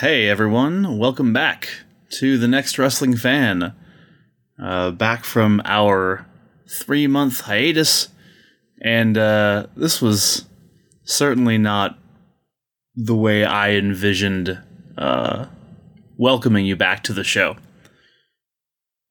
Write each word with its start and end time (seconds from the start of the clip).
Hey 0.00 0.28
everyone, 0.28 0.98
welcome 0.98 1.32
back 1.32 1.70
to 2.18 2.36
the 2.36 2.46
NXT 2.46 2.78
wrestling 2.78 3.16
fan. 3.16 3.72
Uh, 4.62 4.90
back 4.90 5.24
from 5.24 5.62
our 5.64 6.26
three 6.68 7.06
month 7.06 7.40
hiatus, 7.40 8.10
and 8.82 9.16
uh, 9.16 9.68
this 9.74 10.02
was 10.02 10.44
certainly 11.04 11.56
not 11.56 11.98
the 12.94 13.16
way 13.16 13.46
I 13.46 13.70
envisioned 13.70 14.62
uh, 14.98 15.46
welcoming 16.18 16.66
you 16.66 16.76
back 16.76 17.02
to 17.04 17.14
the 17.14 17.24
show. 17.24 17.56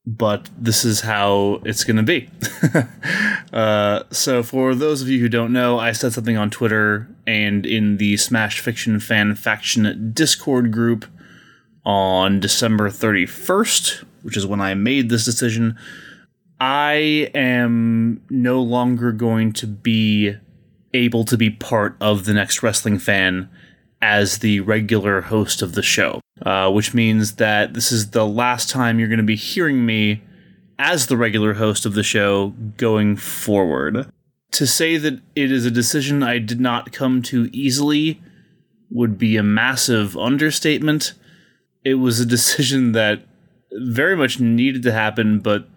But 0.08 0.50
this 0.56 0.86
is 0.86 1.02
how 1.02 1.62
it's 1.66 1.84
going 1.84 1.98
to 1.98 2.04
be. 2.04 2.30
uh, 3.54 4.04
so, 4.12 4.44
for 4.44 4.76
those 4.76 5.02
of 5.02 5.10
you 5.10 5.20
who 5.20 5.30
don't 5.30 5.52
know, 5.52 5.80
I 5.80 5.94
said 5.94 6.14
something 6.14 6.38
on 6.38 6.52
Twitter 6.52 7.10
and 7.26 7.66
in 7.66 7.98
the 7.98 8.18
Smash 8.18 8.60
Fiction 8.60 9.00
Fan 9.00 9.34
Faction 9.34 10.12
Discord 10.14 10.72
group 10.72 11.05
on 11.86 12.40
December 12.40 12.90
31st, 12.90 14.04
which 14.22 14.38
is 14.38 14.45
when 14.45 14.62
I 14.62 14.76
made 14.76 15.09
this 15.09 15.26
decision. 15.26 15.76
I 16.59 17.30
am 17.34 18.23
no 18.30 18.62
longer 18.62 19.12
going 19.12 19.53
to 19.53 19.67
be 19.67 20.36
able 20.94 21.26
to 21.26 21.38
be 21.38 21.50
part 21.50 21.98
of 22.00 22.26
the 22.26 22.31
NXT 22.31 22.62
wrestling 22.62 22.98
fan 22.98 23.50
as 24.05 24.38
the 24.38 24.59
regular 24.59 25.22
host 25.22 25.64
of 25.64 25.73
the 25.73 25.82
show, 25.82 26.22
uh, 26.45 26.72
which 26.72 26.94
means 26.94 27.38
that 27.38 27.73
this 27.73 27.91
is 27.91 28.12
the 28.12 28.23
last 28.26 28.70
time 28.70 29.00
you're 29.00 29.08
going 29.08 29.18
to 29.18 29.23
be 29.23 29.36
hearing 29.36 29.84
me 29.84 30.22
as 30.78 31.08
the 31.08 31.18
regular 31.18 31.55
host 31.55 31.88
of 31.88 31.95
the 31.95 32.04
show 32.04 32.50
going 32.78 33.16
forward. 33.16 34.08
To 34.52 34.68
say 34.68 34.98
that 34.98 35.22
it 35.36 35.52
is 35.52 35.66
a 35.66 35.72
decision 35.72 36.22
I 36.22 36.38
did 36.38 36.59
not 36.59 36.91
come 36.91 37.23
to 37.23 37.50
easily 37.52 38.22
would 38.91 39.18
be 39.18 39.38
a 39.38 39.44
massive 39.44 40.16
understatement. 40.16 41.14
It 41.84 41.95
was 41.95 42.20
a 42.20 42.26
decision 42.38 42.92
that 42.92 43.23
very 43.72 44.16
much 44.16 44.39
needed 44.39 44.83
to 44.83 44.92
happen, 44.92 45.39
but 45.39 45.67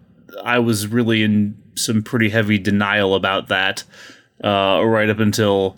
I 0.43 0.59
was 0.59 0.85
really 0.85 1.23
in 1.23 1.57
some 1.73 2.03
pretty 2.03 2.29
heavy 2.29 2.59
denial 2.59 3.15
about 3.15 3.47
that 3.47 3.83
uh, 4.43 4.83
right 4.85 5.09
up 5.09 5.17
until 5.17 5.77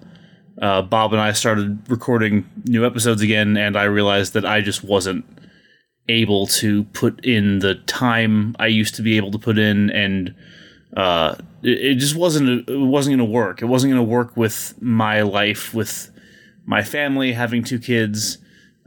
uh, 0.62 0.82
Bob 0.82 1.14
and 1.14 1.22
I 1.22 1.32
started 1.32 1.90
recording 1.90 2.50
new 2.66 2.86
episodes 2.86 3.22
again, 3.22 3.58
and 3.58 3.78
I 3.78 3.84
realized 3.84 4.34
that 4.34 4.46
I 4.46 4.62
just 4.62 4.84
wasn't 4.84 5.26
able 6.10 6.48
to 6.48 6.84
put 6.86 7.24
in 7.26 7.60
the 7.60 7.76
time 7.76 8.56
I 8.60 8.68
used 8.68 8.96
to 8.96 9.02
be 9.02 9.18
able 9.18 9.32
to 9.32 9.40
put 9.40 9.58
in, 9.58 9.90
and 9.92 10.36
uh, 10.98 11.36
it, 11.64 11.80
it, 11.80 11.96
just 11.96 12.16
wasn't 12.16 12.68
it 12.70 12.78
wasn't 12.78 13.18
going 13.18 13.30
to 13.30 13.34
work. 13.34 13.62
It 13.62 13.66
wasn't 13.66 13.94
going 13.94 14.06
to 14.06 14.12
work 14.12 14.36
with 14.36 14.80
my 14.82 15.22
life, 15.22 15.74
with 15.74 16.12
my 16.66 16.84
family, 16.84 17.34
having 17.34 17.64
two 17.64 17.80
kids, 17.80 18.38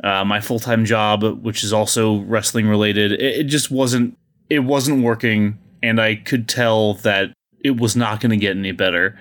uh, 0.02 0.24
my 0.24 0.40
full 0.40 0.58
time 0.58 0.84
job, 0.84 1.22
which 1.42 1.64
is 1.64 1.72
also 1.72 2.20
wrestling 2.20 2.68
related. 2.68 3.12
It, 3.12 3.20
it 3.20 3.44
just 3.44 3.70
wasn't 3.70 4.18
it 4.50 4.60
wasn't 4.60 5.02
working, 5.02 5.58
and 5.82 6.00
I 6.00 6.16
could 6.16 6.48
tell 6.48 6.94
that 6.94 7.32
it 7.64 7.80
was 7.80 7.96
not 7.96 8.20
going 8.20 8.30
to 8.30 8.36
get 8.36 8.56
any 8.56 8.72
better. 8.72 9.18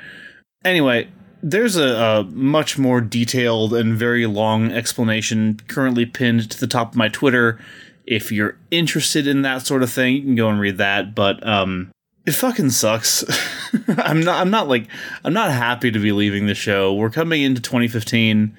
Anyway, 0.65 1.09
there's 1.43 1.75
a, 1.75 1.89
a, 1.89 2.23
much 2.31 2.77
more 2.79 3.01
detailed 3.01 3.73
and 3.73 3.97
very 3.97 4.25
long 4.25 4.71
explanation 4.71 5.59
currently 5.67 6.05
pinned 6.05 6.49
to 6.49 6.59
the 6.59 6.67
top 6.67 6.91
of 6.91 6.95
my 6.95 7.09
Twitter. 7.09 7.59
If 8.05 8.31
you're 8.31 8.57
interested 8.71 9.27
in 9.27 9.41
that 9.41 9.67
sort 9.67 9.83
of 9.83 9.91
thing, 9.91 10.15
you 10.15 10.21
can 10.21 10.35
go 10.35 10.49
and 10.49 10.59
read 10.59 10.77
that. 10.77 11.13
But 11.13 11.45
um, 11.45 11.91
it 12.25 12.31
fucking 12.31 12.69
sucks. 12.69 13.25
I'm 13.87 14.21
not. 14.21 14.39
I'm 14.39 14.49
not 14.49 14.69
like. 14.69 14.87
I'm 15.25 15.33
not 15.33 15.51
happy 15.51 15.91
to 15.91 15.99
be 15.99 16.13
leaving 16.13 16.47
the 16.47 16.55
show. 16.55 16.93
We're 16.93 17.09
coming 17.09 17.41
into 17.41 17.61
2015. 17.61 18.55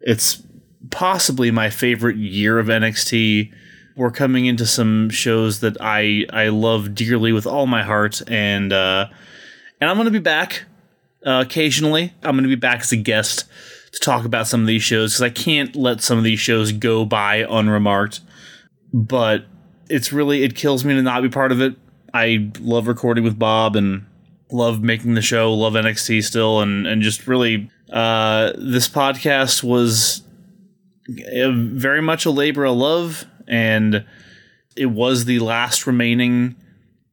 It's 0.00 0.42
possibly 0.90 1.50
my 1.50 1.68
favorite 1.68 2.16
year 2.16 2.58
of 2.58 2.66
NXT. 2.66 3.52
We're 3.96 4.10
coming 4.10 4.46
into 4.46 4.66
some 4.66 5.10
shows 5.10 5.60
that 5.60 5.76
I 5.80 6.24
I 6.30 6.48
love 6.48 6.94
dearly 6.94 7.32
with 7.32 7.46
all 7.46 7.66
my 7.66 7.82
heart, 7.82 8.22
and 8.28 8.72
uh, 8.72 9.08
and 9.80 9.90
I'm 9.90 9.96
gonna 9.98 10.10
be 10.10 10.18
back 10.18 10.64
uh, 11.24 11.42
occasionally. 11.44 12.12
I'm 12.22 12.32
going 12.32 12.44
to 12.44 12.48
be 12.48 12.54
back 12.54 12.80
as 12.80 12.92
a 12.92 12.96
guest 12.96 13.44
to 13.92 14.00
talk 14.00 14.24
about 14.24 14.46
some 14.46 14.60
of 14.60 14.66
these 14.66 14.82
shows 14.82 15.12
because 15.12 15.22
I 15.22 15.30
can't 15.30 15.74
let 15.76 16.00
some 16.02 16.18
of 16.18 16.24
these 16.24 16.40
shows 16.40 16.72
go 16.72 17.04
by 17.04 17.46
unremarked. 17.48 18.20
But 18.92 19.46
it's 19.88 20.12
really, 20.12 20.42
it 20.42 20.54
kills 20.54 20.84
me 20.84 20.94
to 20.94 21.02
not 21.02 21.22
be 21.22 21.28
part 21.28 21.52
of 21.52 21.60
it. 21.60 21.76
I 22.12 22.50
love 22.60 22.86
recording 22.86 23.24
with 23.24 23.38
Bob 23.38 23.76
and 23.76 24.06
love 24.52 24.82
making 24.82 25.14
the 25.14 25.22
show, 25.22 25.52
love 25.52 25.74
NXT 25.74 26.22
still, 26.22 26.60
and, 26.60 26.86
and 26.86 27.02
just 27.02 27.26
really, 27.26 27.70
uh, 27.92 28.52
this 28.56 28.88
podcast 28.88 29.64
was 29.64 30.22
very 31.16 32.00
much 32.00 32.24
a 32.24 32.30
labor 32.30 32.64
of 32.64 32.76
love. 32.76 33.24
And 33.48 34.04
it 34.76 34.86
was 34.86 35.24
the 35.24 35.40
last 35.40 35.86
remaining 35.86 36.56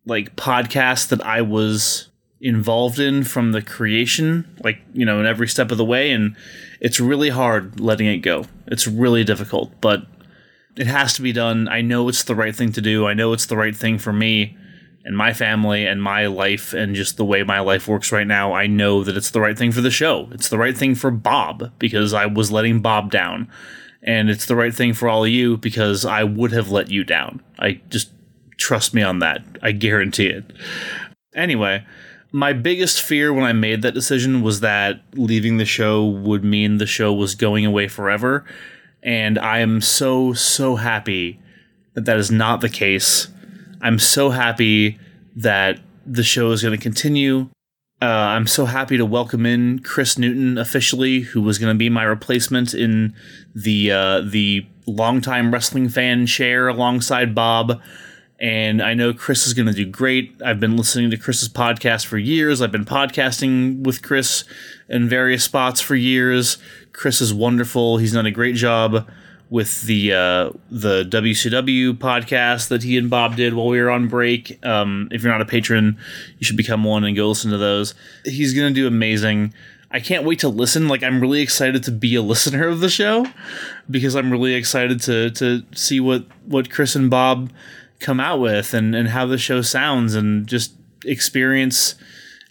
like 0.06 0.36
podcast 0.36 1.10
that 1.10 1.26
I 1.26 1.42
was 1.42 2.11
involved 2.42 3.00
in 3.00 3.24
from 3.24 3.52
the 3.52 3.62
creation, 3.62 4.58
like, 4.64 4.82
you 4.94 5.06
know, 5.06 5.20
in 5.20 5.26
every 5.26 5.48
step 5.48 5.72
of 5.72 5.78
the 5.78 5.86
way. 5.86 6.12
And 6.12 6.36
it's 6.80 7.00
really 7.00 7.30
hard 7.30 7.80
letting 7.80 8.08
it 8.08 8.18
go. 8.18 8.46
It's 8.68 8.88
really 8.88 9.24
difficult, 9.24 9.80
but 9.80 10.06
it 10.76 10.88
has 10.88 11.14
to 11.14 11.22
be 11.22 11.32
done. 11.32 11.68
I 11.68 11.82
know 11.82 12.10
it's 12.10 12.24
the 12.24 12.36
right 12.36 12.56
thing 12.56 12.72
to 12.74 12.82
do. 12.82 13.08
I 13.08 13.14
know 13.14 13.34
it's 13.34 13.46
the 13.46 13.58
right 13.58 13.76
thing 13.76 14.00
for 14.00 14.12
me 14.12 14.58
and 15.04 15.16
my 15.16 15.34
family 15.34 15.86
and 15.86 16.02
my 16.02 16.26
life 16.28 16.74
and 16.74 16.96
just 16.96 17.18
the 17.18 17.26
way 17.26 17.44
my 17.44 17.60
life 17.60 17.88
works 17.88 18.12
right 18.12 18.28
now. 18.28 18.54
I 18.54 18.68
know 18.68 19.04
that 19.04 19.18
it's 19.18 19.32
the 19.32 19.42
right 19.42 19.58
thing 19.58 19.72
for 19.72 19.82
the 19.82 19.92
show. 19.92 20.28
It's 20.32 20.50
the 20.50 20.58
right 20.58 20.78
thing 20.78 20.96
for 20.96 21.12
Bob 21.12 21.72
because 21.78 22.14
I 22.14 22.26
was 22.26 22.52
letting 22.52 22.82
Bob 22.82 23.12
down. 23.12 23.50
And 24.04 24.32
it's 24.32 24.48
the 24.48 24.56
right 24.56 24.74
thing 24.74 24.94
for 24.94 25.08
all 25.08 25.24
of 25.24 25.30
you 25.30 25.58
because 25.58 26.06
I 26.06 26.24
would 26.24 26.52
have 26.54 26.72
let 26.72 26.90
you 26.90 27.04
down. 27.04 27.42
I 27.60 27.82
just 27.90 28.12
trust 28.58 28.96
me 28.96 29.04
on 29.04 29.20
that. 29.20 29.44
I 29.62 29.74
guarantee 29.74 30.28
it. 30.28 30.52
Anyway, 31.36 31.86
my 32.32 32.54
biggest 32.54 33.02
fear 33.02 33.34
when 33.34 33.44
I 33.44 33.54
made 33.54 33.82
that 33.82 33.94
decision 33.94 34.42
was 34.42 34.62
that 34.62 35.02
leaving 35.14 35.58
the 35.58 35.66
show 35.66 36.06
would 36.06 36.44
mean 36.44 36.78
the 36.78 36.86
show 36.86 37.14
was 37.14 37.36
going 37.36 37.66
away 37.66 37.88
forever. 37.88 38.46
And 39.04 39.38
I 39.38 39.60
am 39.60 39.82
so, 39.82 40.34
so 40.34 40.76
happy 40.76 41.40
that 41.94 42.06
that 42.06 42.18
is 42.18 42.32
not 42.32 42.62
the 42.62 42.70
case. 42.70 43.28
I'm 43.82 44.00
so 44.00 44.30
happy 44.30 44.98
that 45.36 45.80
the 46.06 46.24
show 46.24 46.52
is 46.52 46.62
going 46.62 46.78
to 46.78 46.82
continue. 46.82 47.50
Uh, 48.02 48.06
I'm 48.06 48.48
so 48.48 48.66
happy 48.66 48.98
to 48.98 49.06
welcome 49.06 49.46
in 49.46 49.80
Kris 49.80 50.18
Newton 50.18 50.58
officially, 50.58 51.20
who 51.22 51.42
was 51.42 51.60
going 51.60 51.74
to 51.74 51.78
be 51.78 51.90
my 51.90 52.04
replacement 52.04 52.74
in 52.74 53.14
the 53.54 53.92
uh, 53.92 54.22
the 54.22 54.66
longtime 54.88 55.54
wrestling 55.54 55.88
fan 55.88 56.26
chair 56.26 56.68
alongside 56.68 57.36
Bob 57.36 57.80
and 58.42 58.82
I 58.82 58.96
know 58.96 59.14
Kris 59.14 59.46
is 59.46 59.54
going 59.54 59.68
to 59.68 59.74
do 59.74 59.86
great. 59.86 60.42
I've 60.44 60.60
been 60.60 60.76
listening 60.76 61.12
to 61.12 61.18
Kris's 61.18 61.48
podcast 61.48 62.08
for 62.08 62.18
years. 62.18 62.60
I've 62.60 62.72
been 62.72 62.86
podcasting 62.86 63.84
with 63.84 64.02
Kris 64.02 64.46
in 64.90 65.08
various 65.08 65.44
spots 65.44 65.80
for 65.80 65.94
years. 65.94 66.58
Kris 66.92 67.22
is 67.22 67.36
wonderful. 67.36 67.98
He's 67.98 68.14
done 68.14 68.26
a 68.26 68.32
great 68.32 68.56
job 68.56 69.08
with 69.52 69.84
the 69.84 70.14
uh, 70.14 70.50
the 70.72 71.04
WCW 71.04 71.94
podcast 71.94 72.70
that 72.70 72.82
he 72.82 72.98
and 72.98 73.12
Bob 73.12 73.36
did 73.36 73.54
while 73.54 73.68
we 73.68 73.80
were 73.80 73.92
on 73.92 74.08
break. 74.08 74.58
Um, 74.66 75.08
if 75.12 75.22
you're 75.22 75.32
not 75.32 75.42
a 75.42 75.46
patron, 75.46 76.00
you 76.40 76.46
should 76.46 76.58
become 76.58 76.84
one 76.84 77.04
and 77.04 77.16
go 77.16 77.30
listen 77.30 77.52
to 77.52 77.60
those. 77.60 77.94
He's 78.26 78.56
going 78.56 78.74
to 78.74 78.82
do 78.82 78.88
amazing. 78.88 79.54
I 79.92 80.00
can't 80.00 80.24
wait 80.24 80.40
to 80.40 80.50
listen. 80.50 80.88
Like 80.88 81.04
I'm 81.04 81.22
really 81.22 81.42
excited 81.42 81.84
to 81.84 81.92
be 81.92 82.16
a 82.16 82.22
listener 82.24 82.68
of 82.68 82.80
the 82.80 82.90
show 82.90 83.28
because 83.88 84.16
I'm 84.16 84.32
really 84.32 84.56
excited 84.56 85.00
to 85.02 85.30
to 85.30 85.64
see 85.76 86.00
what 86.00 86.26
what 86.46 86.72
Kris 86.72 86.96
and 86.96 87.08
Bob 87.08 87.52
come 88.02 88.20
out 88.20 88.40
with 88.40 88.74
and, 88.74 88.94
and 88.96 89.10
how 89.10 89.26
the 89.26 89.38
show 89.38 89.62
sounds 89.62 90.16
and 90.16 90.48
just 90.48 90.74
experience 91.06 91.96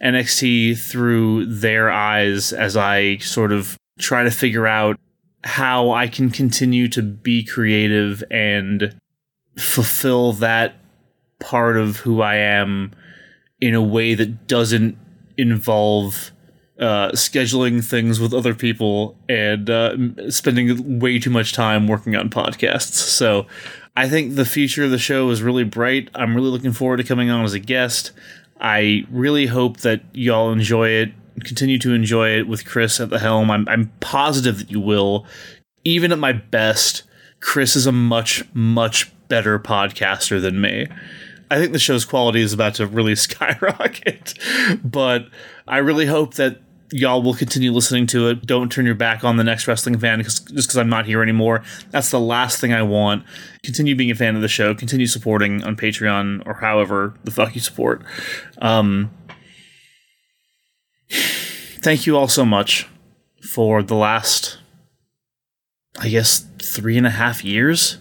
NXT 0.02 0.78
through 0.78 1.46
their 1.46 1.90
eyes 1.90 2.52
as 2.52 2.76
I 2.76 3.18
sort 3.18 3.52
of 3.52 3.76
try 3.98 4.24
to 4.24 4.30
figure 4.30 4.66
out 4.66 4.98
how 5.44 5.90
I 5.90 6.06
can 6.06 6.30
continue 6.30 6.88
to 6.88 7.02
be 7.02 7.44
creative 7.44 8.22
and 8.30 8.98
fulfill 9.58 10.32
that 10.34 10.76
part 11.38 11.76
of 11.76 11.98
who 11.98 12.22
I 12.22 12.36
am 12.36 12.92
in 13.60 13.74
a 13.74 13.82
way 13.82 14.14
that 14.14 14.46
doesn't 14.46 14.96
involve 15.36 16.32
uh, 16.78 17.10
scheduling 17.12 17.84
things 17.84 18.18
with 18.20 18.32
other 18.32 18.54
people 18.54 19.18
and 19.28 19.68
uh, 19.68 19.96
spending 20.30 20.98
way 20.98 21.18
too 21.18 21.30
much 21.30 21.52
time 21.52 21.86
working 21.86 22.16
on 22.16 22.30
podcasts. 22.30 22.94
So 22.94 23.46
I 24.00 24.08
think 24.08 24.34
the 24.34 24.46
future 24.46 24.82
of 24.82 24.90
the 24.90 24.98
show 24.98 25.28
is 25.28 25.42
really 25.42 25.62
bright. 25.62 26.08
I'm 26.14 26.34
really 26.34 26.48
looking 26.48 26.72
forward 26.72 26.96
to 26.96 27.04
coming 27.04 27.28
on 27.28 27.44
as 27.44 27.52
a 27.52 27.58
guest. 27.58 28.12
I 28.58 29.04
really 29.10 29.44
hope 29.44 29.80
that 29.80 30.00
y'all 30.14 30.52
enjoy 30.52 30.88
it, 30.88 31.12
continue 31.44 31.78
to 31.80 31.92
enjoy 31.92 32.30
it 32.38 32.48
with 32.48 32.64
Kris 32.64 32.98
at 32.98 33.10
the 33.10 33.18
helm. 33.18 33.50
I'm, 33.50 33.68
I'm 33.68 33.92
positive 34.00 34.56
that 34.56 34.70
you 34.70 34.80
will. 34.80 35.26
Even 35.84 36.12
at 36.12 36.18
my 36.18 36.32
best, 36.32 37.02
Kris 37.40 37.76
is 37.76 37.86
a 37.86 37.92
much, 37.92 38.42
much 38.54 39.12
better 39.28 39.58
podcaster 39.58 40.40
than 40.40 40.62
me. 40.62 40.86
I 41.50 41.58
think 41.58 41.74
the 41.74 41.78
show's 41.78 42.06
quality 42.06 42.40
is 42.40 42.54
about 42.54 42.76
to 42.76 42.86
really 42.86 43.16
skyrocket, 43.16 44.32
but 44.82 45.28
I 45.68 45.76
really 45.76 46.06
hope 46.06 46.36
that 46.36 46.62
y'all 46.92 47.22
will 47.22 47.34
continue 47.34 47.72
listening 47.72 48.06
to 48.08 48.28
it. 48.28 48.46
Don't 48.46 48.70
turn 48.70 48.86
your 48.86 48.94
back 48.94 49.24
on 49.24 49.36
the 49.36 49.42
NXT 49.42 49.68
wrestling 49.68 49.98
fan 49.98 50.22
just 50.22 50.48
because 50.48 50.76
I'm 50.76 50.88
not 50.88 51.06
here 51.06 51.22
anymore. 51.22 51.62
That's 51.90 52.10
the 52.10 52.20
last 52.20 52.60
thing 52.60 52.72
I 52.72 52.82
want. 52.82 53.24
Continue 53.62 53.94
being 53.94 54.10
a 54.10 54.14
fan 54.14 54.36
of 54.36 54.42
the 54.42 54.48
show. 54.48 54.74
Continue 54.74 55.06
supporting 55.06 55.62
on 55.64 55.76
Patreon 55.76 56.46
or 56.46 56.54
however 56.54 57.14
the 57.24 57.30
fuck 57.30 57.54
you 57.54 57.60
support. 57.60 58.02
Um, 58.60 59.10
thank 61.10 62.06
you 62.06 62.16
all 62.16 62.28
so 62.28 62.44
much 62.44 62.88
for 63.42 63.82
the 63.82 63.94
last, 63.94 64.58
I 65.98 66.08
guess, 66.08 66.44
three 66.62 66.96
and 66.96 67.06
a 67.06 67.10
half 67.10 67.44
years. 67.44 67.98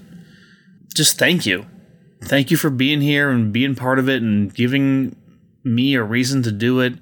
Just 0.96 1.18
thank 1.18 1.46
you. 1.46 1.66
Thank 2.24 2.52
you 2.52 2.58
for 2.58 2.70
being 2.70 3.02
here 3.02 3.30
and 3.30 3.54
being 3.54 3.76
part 3.76 4.00
of 4.00 4.10
it 4.10 4.22
and 4.22 4.54
giving 4.54 5.16
me 5.64 5.96
a 5.96 6.04
reason 6.04 6.44
to 6.44 6.52
do 6.52 6.80
it. 6.82 6.96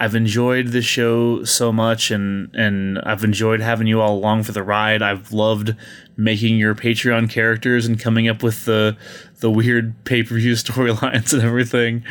I've 0.00 0.14
enjoyed 0.14 0.68
the 0.68 0.80
show 0.80 1.44
so 1.44 1.70
much 1.70 2.10
and 2.10 2.54
and 2.54 2.98
I've 3.00 3.22
enjoyed 3.22 3.60
having 3.60 3.86
you 3.86 4.00
all 4.00 4.16
along 4.16 4.44
for 4.44 4.52
the 4.52 4.62
ride. 4.62 5.02
I've 5.02 5.30
loved 5.30 5.76
making 6.16 6.56
your 6.56 6.74
Patreon 6.74 7.28
characters 7.28 7.84
and 7.84 8.00
coming 8.00 8.26
up 8.26 8.42
with 8.42 8.64
the 8.64 8.96
the 9.40 9.50
weird 9.50 10.02
pay-per-view 10.06 10.52
storylines 10.54 11.34
and 11.34 11.42
everything. 11.42 12.02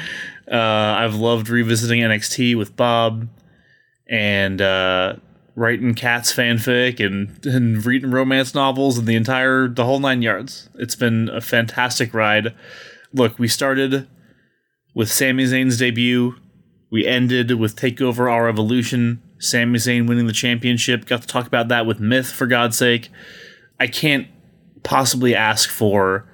Uh, 0.50 0.56
I've 0.56 1.16
loved 1.16 1.50
revisiting 1.50 2.02
NXT 2.02 2.56
with 2.56 2.76
Bob 2.76 3.28
and 4.08 4.62
uh, 4.62 5.16
writing 5.56 5.96
cats 5.96 6.32
fanfic 6.32 7.04
and, 7.04 7.44
and 7.44 7.84
reading 7.84 8.12
romance 8.12 8.54
novels 8.54 9.00
and 9.00 9.08
the 9.08 9.16
entire 9.16 9.68
the 9.68 9.86
whole 9.86 10.00
nine 10.00 10.22
yards. 10.22 10.70
It's 10.76 10.96
been 10.96 11.28
a 11.30 11.42
fantastic 11.42 12.14
ride. 12.14 12.54
Look, 13.14 13.40
we 13.40 13.48
started 13.48 14.08
with 14.94 15.12
Sami 15.12 15.46
Zayn's 15.46 15.78
debut. 15.78 16.36
We 16.92 17.06
ended 17.06 17.52
with 17.52 17.76
Takeover 17.76 18.32
R 18.32 18.50
Evolution. 18.50 19.22
Sami 19.38 19.80
Zayn 19.80 20.08
winning 20.08 20.28
the 20.28 20.34
championship. 20.34 21.06
Got 21.06 21.22
to 21.22 21.28
talk 21.28 21.48
about 21.48 21.70
that 21.70 21.86
with 21.86 22.00
Myth, 22.00 22.32
for 22.32 22.46
God's 22.46 22.78
sake. 22.78 23.10
I 23.80 23.88
can't 23.88 24.28
possibly 24.84 25.34
ask 25.34 25.70
for 25.70 26.28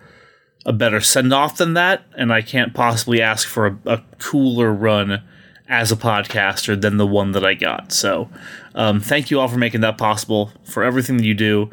a 0.65 0.73
better 0.73 0.99
send 0.99 1.33
off 1.33 1.57
than 1.57 1.73
that, 1.73 2.03
and 2.17 2.33
I 2.33 2.41
can't 2.41 2.73
possibly 2.73 3.21
ask 3.21 3.47
for 3.47 3.67
a, 3.67 3.77
a 3.85 4.03
cooler 4.17 4.73
run 4.73 5.21
as 5.67 5.91
a 5.91 5.95
podcaster 5.95 6.79
than 6.79 6.97
the 6.97 7.07
one 7.07 7.31
that 7.33 7.45
I 7.45 7.53
got. 7.53 7.91
So, 7.91 8.29
um, 8.73 8.99
thank 8.99 9.29
you 9.29 9.39
all 9.39 9.47
for 9.47 9.57
making 9.57 9.81
that 9.81 9.97
possible, 9.97 10.51
for 10.63 10.83
everything 10.83 11.17
that 11.17 11.25
you 11.25 11.33
do. 11.33 11.69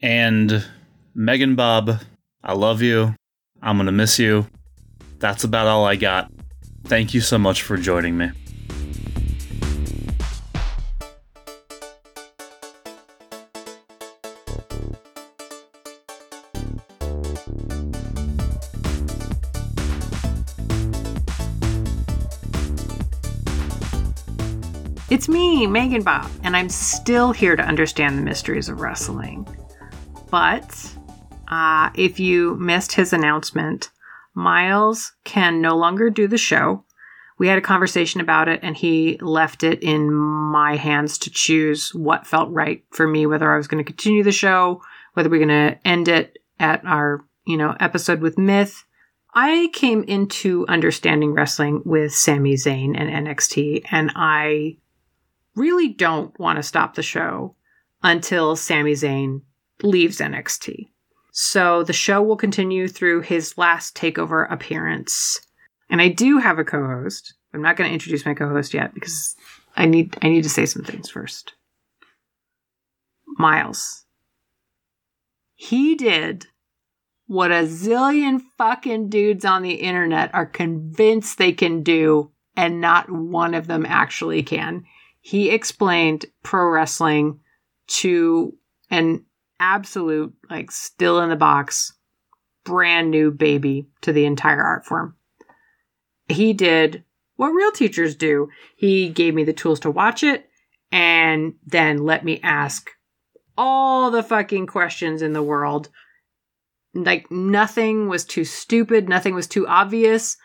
And 0.00 0.64
Megan 1.14 1.56
Bob, 1.56 2.00
I 2.42 2.52
love 2.52 2.82
you. 2.82 3.14
I'm 3.62 3.76
going 3.76 3.86
to 3.86 3.92
miss 3.92 4.18
you. 4.18 4.46
That's 5.18 5.44
about 5.44 5.66
all 5.66 5.84
I 5.84 5.96
got. 5.96 6.30
Thank 6.84 7.14
you 7.14 7.20
so 7.20 7.38
much 7.38 7.62
for 7.62 7.76
joining 7.76 8.16
me. 8.16 8.30
It's 25.10 25.28
me, 25.28 25.66
Megan 25.66 26.02
Bob, 26.02 26.30
and 26.44 26.56
I'm 26.56 26.68
still 26.68 27.32
here 27.32 27.56
to 27.56 27.62
understand 27.64 28.16
the 28.16 28.22
mysteries 28.22 28.68
of 28.68 28.80
wrestling. 28.80 29.44
But 30.30 30.96
uh, 31.48 31.90
if 31.96 32.20
you 32.20 32.54
missed 32.56 32.92
his 32.92 33.12
announcement, 33.12 33.90
Miles 34.34 35.12
can 35.24 35.60
no 35.60 35.76
longer 35.76 36.10
do 36.10 36.28
the 36.28 36.38
show. 36.38 36.84
We 37.38 37.48
had 37.48 37.58
a 37.58 37.62
conversation 37.62 38.20
about 38.20 38.48
it, 38.48 38.60
and 38.62 38.76
he 38.76 39.18
left 39.22 39.64
it 39.64 39.82
in 39.82 40.12
my 40.12 40.76
hands 40.76 41.16
to 41.18 41.30
choose 41.30 41.94
what 41.94 42.26
felt 42.26 42.50
right 42.50 42.84
for 42.90 43.08
me, 43.08 43.26
whether 43.26 43.52
I 43.52 43.56
was 43.56 43.66
going 43.66 43.82
to 43.82 43.92
continue 43.92 44.22
the 44.22 44.32
show, 44.32 44.82
whether 45.14 45.30
we're 45.30 45.44
going 45.44 45.48
to 45.48 45.78
end 45.86 46.08
it 46.08 46.38
at 46.58 46.84
our, 46.84 47.24
you 47.46 47.56
know, 47.56 47.74
episode 47.80 48.20
with 48.20 48.36
Myth. 48.36 48.84
I 49.32 49.70
came 49.72 50.02
into 50.02 50.66
understanding 50.68 51.32
wrestling 51.32 51.82
with 51.84 52.12
Sami 52.12 52.54
Zayn 52.54 52.94
and 52.94 53.26
NXT, 53.26 53.84
and 53.90 54.12
I 54.14 54.76
really 55.54 55.88
don't 55.88 56.38
want 56.38 56.56
to 56.56 56.62
stop 56.62 56.94
the 56.94 57.02
show 57.02 57.54
until 58.02 58.56
Sami 58.56 58.92
Zayn 58.92 59.42
leaves 59.82 60.18
NXT. 60.18 60.90
So 61.32 61.82
the 61.82 61.92
show 61.92 62.22
will 62.22 62.36
continue 62.36 62.88
through 62.88 63.22
his 63.22 63.56
last 63.56 63.96
takeover 63.96 64.50
appearance. 64.50 65.40
And 65.88 66.00
I 66.00 66.08
do 66.08 66.38
have 66.38 66.58
a 66.58 66.64
co-host. 66.64 67.34
I'm 67.52 67.62
not 67.62 67.76
going 67.76 67.88
to 67.88 67.94
introduce 67.94 68.24
my 68.24 68.34
co-host 68.34 68.74
yet 68.74 68.94
because 68.94 69.36
I 69.76 69.86
need 69.86 70.16
I 70.22 70.28
need 70.28 70.42
to 70.42 70.50
say 70.50 70.66
some 70.66 70.84
things 70.84 71.10
first. 71.10 71.54
Miles. 73.26 74.04
He 75.54 75.94
did 75.94 76.46
what 77.26 77.52
a 77.52 77.62
zillion 77.64 78.40
fucking 78.58 79.08
dudes 79.08 79.44
on 79.44 79.62
the 79.62 79.74
internet 79.74 80.34
are 80.34 80.46
convinced 80.46 81.38
they 81.38 81.52
can 81.52 81.82
do 81.82 82.32
and 82.56 82.80
not 82.80 83.10
one 83.10 83.54
of 83.54 83.68
them 83.68 83.86
actually 83.86 84.42
can 84.42 84.84
he 85.20 85.50
explained 85.50 86.26
pro 86.42 86.68
wrestling 86.68 87.40
to 87.86 88.56
an 88.90 89.24
absolute, 89.60 90.34
like, 90.48 90.72
still 90.72 91.20
in 91.20 91.28
the 91.28 91.36
box, 91.36 91.92
brand 92.64 93.10
new 93.10 93.30
baby 93.30 93.86
to 94.00 94.12
the 94.12 94.24
entire 94.24 94.62
art 94.62 94.84
form. 94.84 95.14
He 96.28 96.52
did 96.52 97.04
what 97.36 97.50
real 97.50 97.70
teachers 97.70 98.16
do. 98.16 98.48
He 98.76 99.08
gave 99.10 99.34
me 99.34 99.44
the 99.44 99.52
tools 99.52 99.80
to 99.80 99.90
watch 99.90 100.22
it 100.22 100.48
and 100.90 101.54
then 101.64 101.98
let 101.98 102.24
me 102.24 102.40
ask 102.42 102.90
all 103.56 104.10
the 104.10 104.22
fucking 104.22 104.66
questions 104.66 105.22
in 105.22 105.32
the 105.32 105.42
world. 105.42 105.88
Like, 106.94 107.30
nothing 107.30 108.08
was 108.08 108.24
too 108.24 108.44
stupid, 108.44 109.08
nothing 109.08 109.34
was 109.34 109.46
too 109.46 109.66
obvious. 109.68 110.36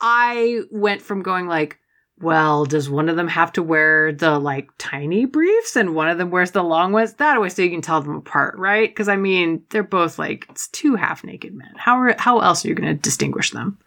I 0.00 0.60
went 0.70 1.02
from 1.02 1.22
going 1.22 1.48
like, 1.48 1.78
well, 2.20 2.64
does 2.64 2.90
one 2.90 3.08
of 3.08 3.16
them 3.16 3.28
have 3.28 3.52
to 3.52 3.62
wear 3.62 4.12
the 4.12 4.38
like 4.38 4.70
tiny 4.76 5.24
briefs 5.24 5.76
and 5.76 5.94
one 5.94 6.08
of 6.08 6.18
them 6.18 6.30
wears 6.30 6.50
the 6.50 6.64
long 6.64 6.92
ones? 6.92 7.14
That 7.14 7.40
way, 7.40 7.48
so 7.48 7.62
you 7.62 7.70
can 7.70 7.82
tell 7.82 8.00
them 8.00 8.16
apart, 8.16 8.58
right? 8.58 8.88
Because 8.88 9.08
I 9.08 9.16
mean, 9.16 9.62
they're 9.70 9.84
both 9.84 10.18
like 10.18 10.46
it's 10.50 10.68
two 10.68 10.96
half 10.96 11.22
naked 11.22 11.54
men. 11.54 11.72
How 11.76 12.00
are, 12.00 12.14
how 12.18 12.40
else 12.40 12.64
are 12.64 12.68
you 12.68 12.74
going 12.74 12.88
to 12.94 13.00
distinguish 13.00 13.52
them? 13.52 13.78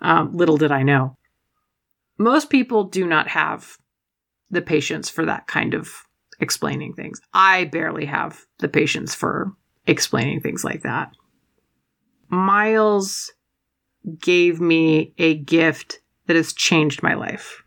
Um, 0.00 0.36
little 0.36 0.56
did 0.56 0.70
I 0.70 0.82
know. 0.82 1.16
Most 2.18 2.50
people 2.50 2.84
do 2.84 3.06
not 3.06 3.28
have 3.28 3.78
the 4.50 4.62
patience 4.62 5.10
for 5.10 5.26
that 5.26 5.48
kind 5.48 5.74
of 5.74 6.04
explaining 6.38 6.92
things. 6.92 7.20
I 7.34 7.64
barely 7.64 8.04
have 8.04 8.44
the 8.58 8.68
patience 8.68 9.14
for 9.14 9.52
explaining 9.86 10.40
things 10.40 10.62
like 10.62 10.82
that. 10.82 11.10
Miles 12.28 13.32
gave 14.20 14.60
me 14.60 15.14
a 15.18 15.34
gift 15.34 16.00
that 16.26 16.36
has 16.36 16.52
changed 16.52 17.02
my 17.02 17.14
life 17.14 17.62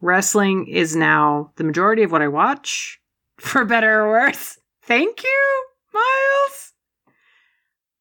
wrestling 0.00 0.66
is 0.66 0.94
now 0.96 1.52
the 1.56 1.64
majority 1.64 2.02
of 2.02 2.12
what 2.12 2.22
I 2.22 2.28
watch, 2.28 3.00
for 3.38 3.64
better 3.64 4.02
or 4.02 4.08
worse. 4.10 4.58
Thank 4.82 5.22
you, 5.22 5.64
Miles. 5.92 6.72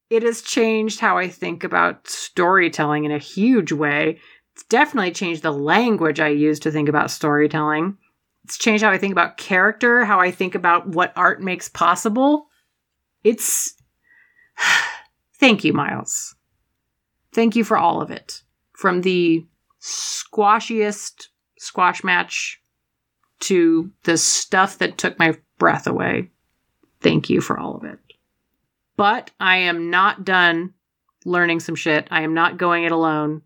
It 0.09 0.23
has 0.23 0.41
changed 0.41 0.99
how 0.99 1.17
I 1.17 1.27
think 1.27 1.63
about 1.63 2.07
storytelling 2.07 3.03
in 3.03 3.11
a 3.11 3.17
huge 3.17 3.71
way. 3.73 4.19
It's 4.53 4.63
definitely 4.63 5.11
changed 5.11 5.43
the 5.43 5.51
language 5.51 6.19
I 6.19 6.29
use 6.29 6.59
to 6.61 6.71
think 6.71 6.87
about 6.87 7.11
storytelling. 7.11 7.97
It's 8.45 8.57
changed 8.57 8.83
how 8.83 8.89
I 8.89 8.97
think 8.97 9.11
about 9.11 9.35
character, 9.35 10.05
how 10.05 10.21
I 10.21 10.31
think 10.31 10.55
about 10.55 10.87
what 10.87 11.11
art 11.17 11.41
makes 11.41 11.67
possible. 11.67 12.47
It's. 13.23 13.73
Thank 15.39 15.63
you, 15.63 15.73
Miles. 15.73 16.33
Thank 17.33 17.55
you 17.55 17.63
for 17.63 17.77
all 17.77 18.01
of 18.01 18.09
it. 18.09 18.41
From 18.73 19.01
the 19.01 19.45
squashiest 19.79 21.29
squash 21.57 22.03
match 22.03 22.61
to 23.39 23.91
the 24.03 24.17
stuff 24.17 24.77
that 24.79 24.97
took 24.97 25.17
my 25.19 25.37
breath 25.57 25.87
away. 25.87 26.31
Thank 27.01 27.29
you 27.29 27.41
for 27.41 27.59
all 27.59 27.75
of 27.75 27.83
it. 27.83 27.99
But 28.95 29.31
I 29.39 29.57
am 29.57 29.89
not 29.89 30.25
done 30.25 30.73
learning 31.25 31.59
some 31.59 31.75
shit. 31.75 32.07
I 32.09 32.21
am 32.21 32.33
not 32.33 32.57
going 32.57 32.83
it 32.83 32.91
alone. 32.91 33.43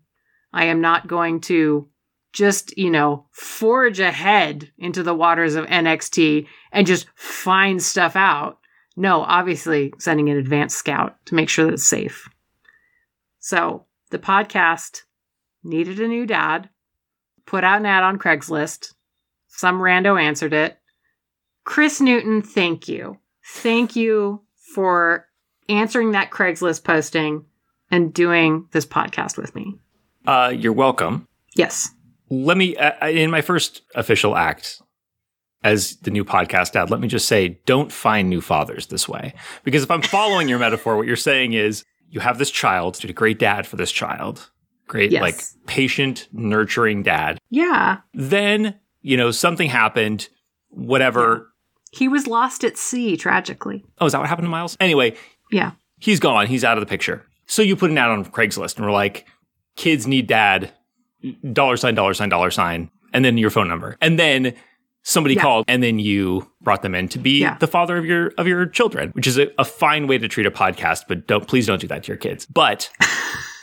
I 0.52 0.66
am 0.66 0.80
not 0.80 1.06
going 1.06 1.40
to 1.42 1.88
just, 2.32 2.76
you 2.78 2.90
know, 2.90 3.26
forge 3.30 4.00
ahead 4.00 4.70
into 4.78 5.02
the 5.02 5.14
waters 5.14 5.54
of 5.54 5.66
NXT 5.66 6.46
and 6.72 6.86
just 6.86 7.06
find 7.14 7.82
stuff 7.82 8.16
out. 8.16 8.58
No, 8.96 9.22
obviously 9.22 9.92
sending 9.98 10.30
an 10.30 10.38
advanced 10.38 10.78
scout 10.78 11.16
to 11.26 11.34
make 11.34 11.48
sure 11.48 11.66
that 11.66 11.74
it's 11.74 11.86
safe. 11.86 12.28
So 13.38 13.86
the 14.10 14.18
podcast 14.18 15.02
needed 15.62 16.00
a 16.00 16.08
new 16.08 16.26
dad 16.26 16.70
put 17.46 17.64
out 17.64 17.80
an 17.80 17.86
ad 17.86 18.02
on 18.02 18.18
Craigslist. 18.18 18.94
Some 19.48 19.80
rando 19.80 20.20
answered 20.20 20.52
it. 20.52 20.78
Kris 21.64 22.00
Newton, 22.00 22.42
thank 22.42 22.88
you. 22.88 23.18
Thank 23.44 23.96
you 23.96 24.42
for 24.74 25.28
answering 25.68 26.12
that 26.12 26.30
Craigslist 26.30 26.84
posting 26.84 27.44
and 27.90 28.12
doing 28.12 28.66
this 28.72 28.86
podcast 28.86 29.36
with 29.36 29.54
me. 29.54 29.78
Uh, 30.26 30.52
you're 30.56 30.72
welcome. 30.72 31.28
Yes. 31.54 31.90
Let 32.30 32.56
me, 32.56 32.76
uh, 32.76 33.08
in 33.08 33.30
my 33.30 33.42
first 33.42 33.82
official 33.94 34.36
act, 34.36 34.80
as 35.62 35.96
the 35.98 36.10
new 36.10 36.24
podcast 36.24 36.72
dad, 36.72 36.90
let 36.90 37.00
me 37.00 37.08
just 37.08 37.28
say, 37.28 37.60
don't 37.66 37.92
find 37.92 38.28
new 38.28 38.40
fathers 38.40 38.86
this 38.86 39.08
way. 39.08 39.34
Because 39.62 39.82
if 39.82 39.90
I'm 39.90 40.02
following 40.02 40.48
your 40.48 40.58
metaphor, 40.58 40.96
what 40.96 41.06
you're 41.06 41.16
saying 41.16 41.52
is 41.52 41.84
you 42.08 42.20
have 42.20 42.38
this 42.38 42.50
child, 42.50 42.98
did 42.98 43.10
a 43.10 43.12
great 43.14 43.38
dad 43.38 43.66
for 43.66 43.76
this 43.76 43.92
child, 43.92 44.50
great, 44.92 45.10
Yes. 45.10 45.22
like 45.22 45.40
patient, 45.66 46.28
nurturing 46.32 47.02
dad. 47.02 47.38
Yeah. 47.50 47.98
Then, 48.14 48.76
you 49.00 49.16
know, 49.16 49.30
something 49.30 49.68
happened, 49.68 50.28
whatever. 50.68 51.48
He 51.92 52.08
was 52.08 52.26
lost 52.26 52.62
at 52.62 52.76
sea, 52.76 53.16
tragically. 53.16 53.84
Oh, 54.00 54.06
is 54.06 54.12
that 54.12 54.18
what 54.20 54.28
happened 54.28 54.46
to 54.46 54.50
Miles? 54.50 54.76
Anyway, 54.80 55.14
Yeah. 55.50 55.72
he's 55.98 56.20
gone. 56.20 56.46
He's 56.46 56.62
out 56.64 56.76
of 56.76 56.82
the 56.82 56.86
picture. 56.86 57.24
So 57.46 57.62
you 57.62 57.74
put 57.74 57.90
an 57.90 57.98
ad 57.98 58.10
on 58.10 58.24
Craigslist 58.26 58.76
and 58.76 58.84
we're 58.86 58.92
like, 58.92 59.26
kids 59.76 60.06
need 60.06 60.26
dad, 60.26 60.72
dollar 61.52 61.76
sign, 61.78 61.94
dollar 61.94 62.14
sign, 62.14 62.28
dollar 62.28 62.50
sign, 62.50 62.90
and 63.14 63.24
then 63.24 63.38
your 63.38 63.50
phone 63.50 63.68
number. 63.68 63.96
And 64.00 64.18
then 64.18 64.52
somebody 65.02 65.34
Yeah. 65.34 65.42
called 65.42 65.64
and 65.68 65.82
then 65.82 65.98
you 65.98 66.50
brought 66.60 66.82
them 66.82 66.94
in 66.94 67.08
to 67.08 67.18
be 67.18 67.40
Yeah. 67.40 67.56
the 67.58 67.66
father 67.66 67.96
of 67.96 68.04
your 68.04 68.32
of 68.38 68.46
your 68.46 68.66
children, 68.66 69.10
which 69.14 69.26
is 69.26 69.38
a, 69.38 69.48
a 69.58 69.64
fine 69.64 70.06
way 70.06 70.18
to 70.18 70.28
treat 70.28 70.46
a 70.46 70.50
podcast, 70.50 71.04
but 71.08 71.26
don't 71.26 71.48
please 71.48 71.66
don't 71.66 71.80
do 71.80 71.86
that 71.88 72.04
to 72.04 72.08
your 72.08 72.16
kids. 72.18 72.46
But 72.46 72.90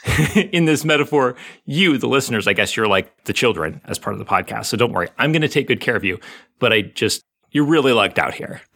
in 0.36 0.66
this 0.66 0.86
metaphor, 0.86 1.36
you, 1.66 1.98
the 1.98 2.08
listeners, 2.08 2.48
I 2.48 2.54
guess 2.54 2.76
you're 2.78 2.88
like 2.88 3.26
the 3.26 3.34
children 3.34 3.82
as 3.86 4.00
part 4.00 4.14
of 4.14 4.20
the 4.20 4.26
podcast. 4.26 4.66
So 4.68 4.78
don't 4.78 4.94
worry. 4.94 5.08
I'm 5.18 5.32
gonna 5.32 5.48
take 5.50 5.68
good 5.68 5.82
care 5.82 5.96
of 5.96 6.04
you. 6.04 6.20
But 6.60 6.74
I 6.74 6.82
just 6.82 7.22
you're 7.52 7.66
really 7.66 7.92
lucked 7.94 8.20
out 8.20 8.34
here. 8.34 8.62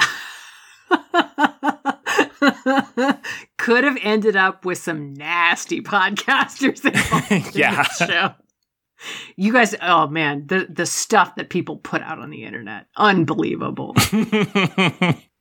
Could 3.58 3.84
have 3.84 3.98
ended 4.02 4.36
up 4.36 4.66
with 4.66 4.78
some 4.78 5.14
nasty 5.14 5.82
podcasters 5.82 6.84
Yeah. 7.56 7.84
show. 7.84 8.34
You 9.36 9.52
guys, 9.54 9.76
oh 9.82 10.08
man, 10.08 10.48
the 10.48 10.68
the 10.70 10.86
stuff 10.86 11.36
that 11.36 11.50
people 11.50 11.78
put 11.78 12.02
out 12.02 12.20
on 12.20 12.30
the 12.30 12.44
internet, 12.44 12.88
unbelievable. 12.96 13.96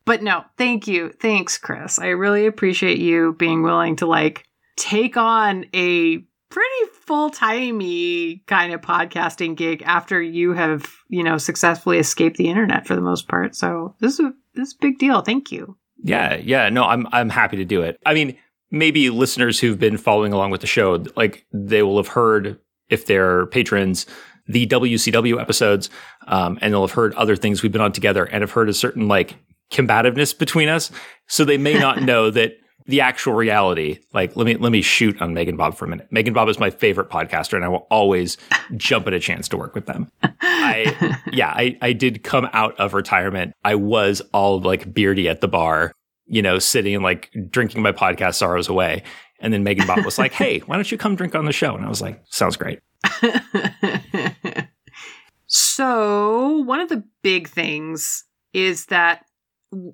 but 0.05 0.23
no, 0.23 0.45
thank 0.59 0.87
you, 0.89 1.11
thanks, 1.21 1.59
Kris. 1.59 1.99
I 1.99 2.09
really 2.09 2.47
appreciate 2.47 2.99
you 2.99 3.35
being 3.39 3.63
willing 3.63 3.97
to 3.97 4.07
like 4.07 4.45
take 4.77 5.17
on 5.17 5.67
a 5.75 6.19
pretty 6.51 6.93
full 7.07 7.31
timey 7.31 8.43
kind 8.47 8.75
of 8.75 8.81
podcasting 8.83 9.57
gig 9.57 9.83
after 9.87 10.21
you 10.21 10.53
have 10.53 10.87
you 11.09 11.23
know 11.23 11.39
successfully 11.39 11.99
escaped 11.99 12.37
the 12.37 12.49
internet 12.49 12.87
for 12.87 12.95
the 12.95 13.01
most 13.01 13.27
part. 13.27 13.55
So 13.55 13.95
this 14.01 14.15
is 14.15 14.21
a 14.21 14.33
this 14.55 14.69
is 14.69 14.75
a 14.75 14.83
big 14.83 14.99
deal. 14.99 15.23
Thank 15.23 15.51
you. 15.51 15.77
Yeah, 16.03 16.35
yeah, 16.37 16.69
no, 16.69 16.85
I'm 16.85 17.07
I'm 17.13 17.31
happy 17.31 17.57
to 17.57 17.65
do 17.65 17.83
it. 17.83 17.99
I 18.05 18.15
mean, 18.15 18.37
maybe 18.71 19.09
listeners 19.11 19.61
who've 19.61 19.79
been 19.79 19.97
following 19.97 20.33
along 20.33 20.51
with 20.51 20.61
the 20.61 20.67
show, 20.67 21.05
like 21.17 21.47
they 21.53 21.83
will 21.83 21.97
have 21.97 22.09
heard 22.09 22.59
if 22.89 23.07
they're 23.07 23.47
patrons 23.47 24.07
the 24.49 24.67
WCW 24.67 25.41
episodes, 25.41 25.89
um, 26.27 26.59
and 26.61 26.75
they'll 26.75 26.83
have 26.83 26.93
heard 26.93 27.15
other 27.15 27.37
things 27.37 27.63
we've 27.63 27.73
been 27.73 27.81
on 27.81 27.93
together, 27.93 28.25
and 28.25 28.43
have 28.43 28.51
heard 28.51 28.69
a 28.69 28.75
certain 28.75 29.09
like 29.09 29.37
combativeness 29.71 30.37
between 30.37 30.69
us. 30.69 30.91
So 31.29 31.45
they 31.45 31.59
may 31.59 31.79
not 31.79 32.03
know 32.03 32.31
that 32.31 32.57
the 32.87 33.01
actual 33.01 33.35
reality. 33.35 33.99
Like, 34.13 34.37
let 34.37 34.47
me 34.47 34.57
let 34.57 34.73
me 34.73 34.83
shoot 34.83 35.21
on 35.21 35.35
Megan 35.35 35.57
Bob 35.57 35.77
for 35.77 35.85
a 35.85 35.89
minute. 35.89 36.09
Megan 36.11 36.33
Bob 36.33 36.49
is 36.49 36.59
my 36.59 36.71
favorite 36.71 37.09
podcaster, 37.09 37.55
and 37.55 37.65
I 37.65 37.69
will 37.69 37.87
always 37.91 38.37
jump 38.77 39.07
at 39.07 39.13
a 39.13 39.21
chance 39.21 39.49
to 39.49 39.57
work 39.57 39.75
with 39.75 39.87
them. 39.87 40.11
I 40.41 41.19
yeah, 41.33 41.49
I, 41.49 41.77
I 41.81 41.93
did 41.93 42.23
come 42.23 42.49
out 42.53 42.79
of 42.79 42.95
retirement. 42.95 43.55
I 43.65 43.75
was 43.75 44.21
all 44.33 44.61
like 44.61 44.93
beardy 44.93 45.29
at 45.29 45.41
the 45.41 45.49
bar, 45.49 45.93
you 46.27 46.43
know, 46.43 46.59
sitting 46.59 46.95
and 46.95 47.05
like 47.05 47.31
drinking 47.51 47.83
my 47.83 47.93
podcast 47.93 48.35
sorrows 48.35 48.69
away. 48.69 49.03
And 49.41 49.53
then 49.53 49.65
Megan 49.65 49.87
Bob 49.87 50.05
was 50.05 50.19
like, 50.19 50.33
Hey, 50.33 50.61
why 50.61 50.77
don't 50.77 50.91
you 50.91 50.99
come 50.99 51.17
drink 51.17 51.35
on 51.35 51.45
the 51.45 51.53
show? 51.53 51.75
And 51.75 51.85
I 51.85 51.89
was 51.89 52.01
like, 52.01 52.23
Sounds 52.31 52.57
great. 52.57 52.81
so, 55.47 56.59
one 56.59 56.81
of 56.81 56.89
the 56.89 57.03
big 57.23 57.49
things 57.49 58.25
is 58.53 58.87
that 58.87 59.25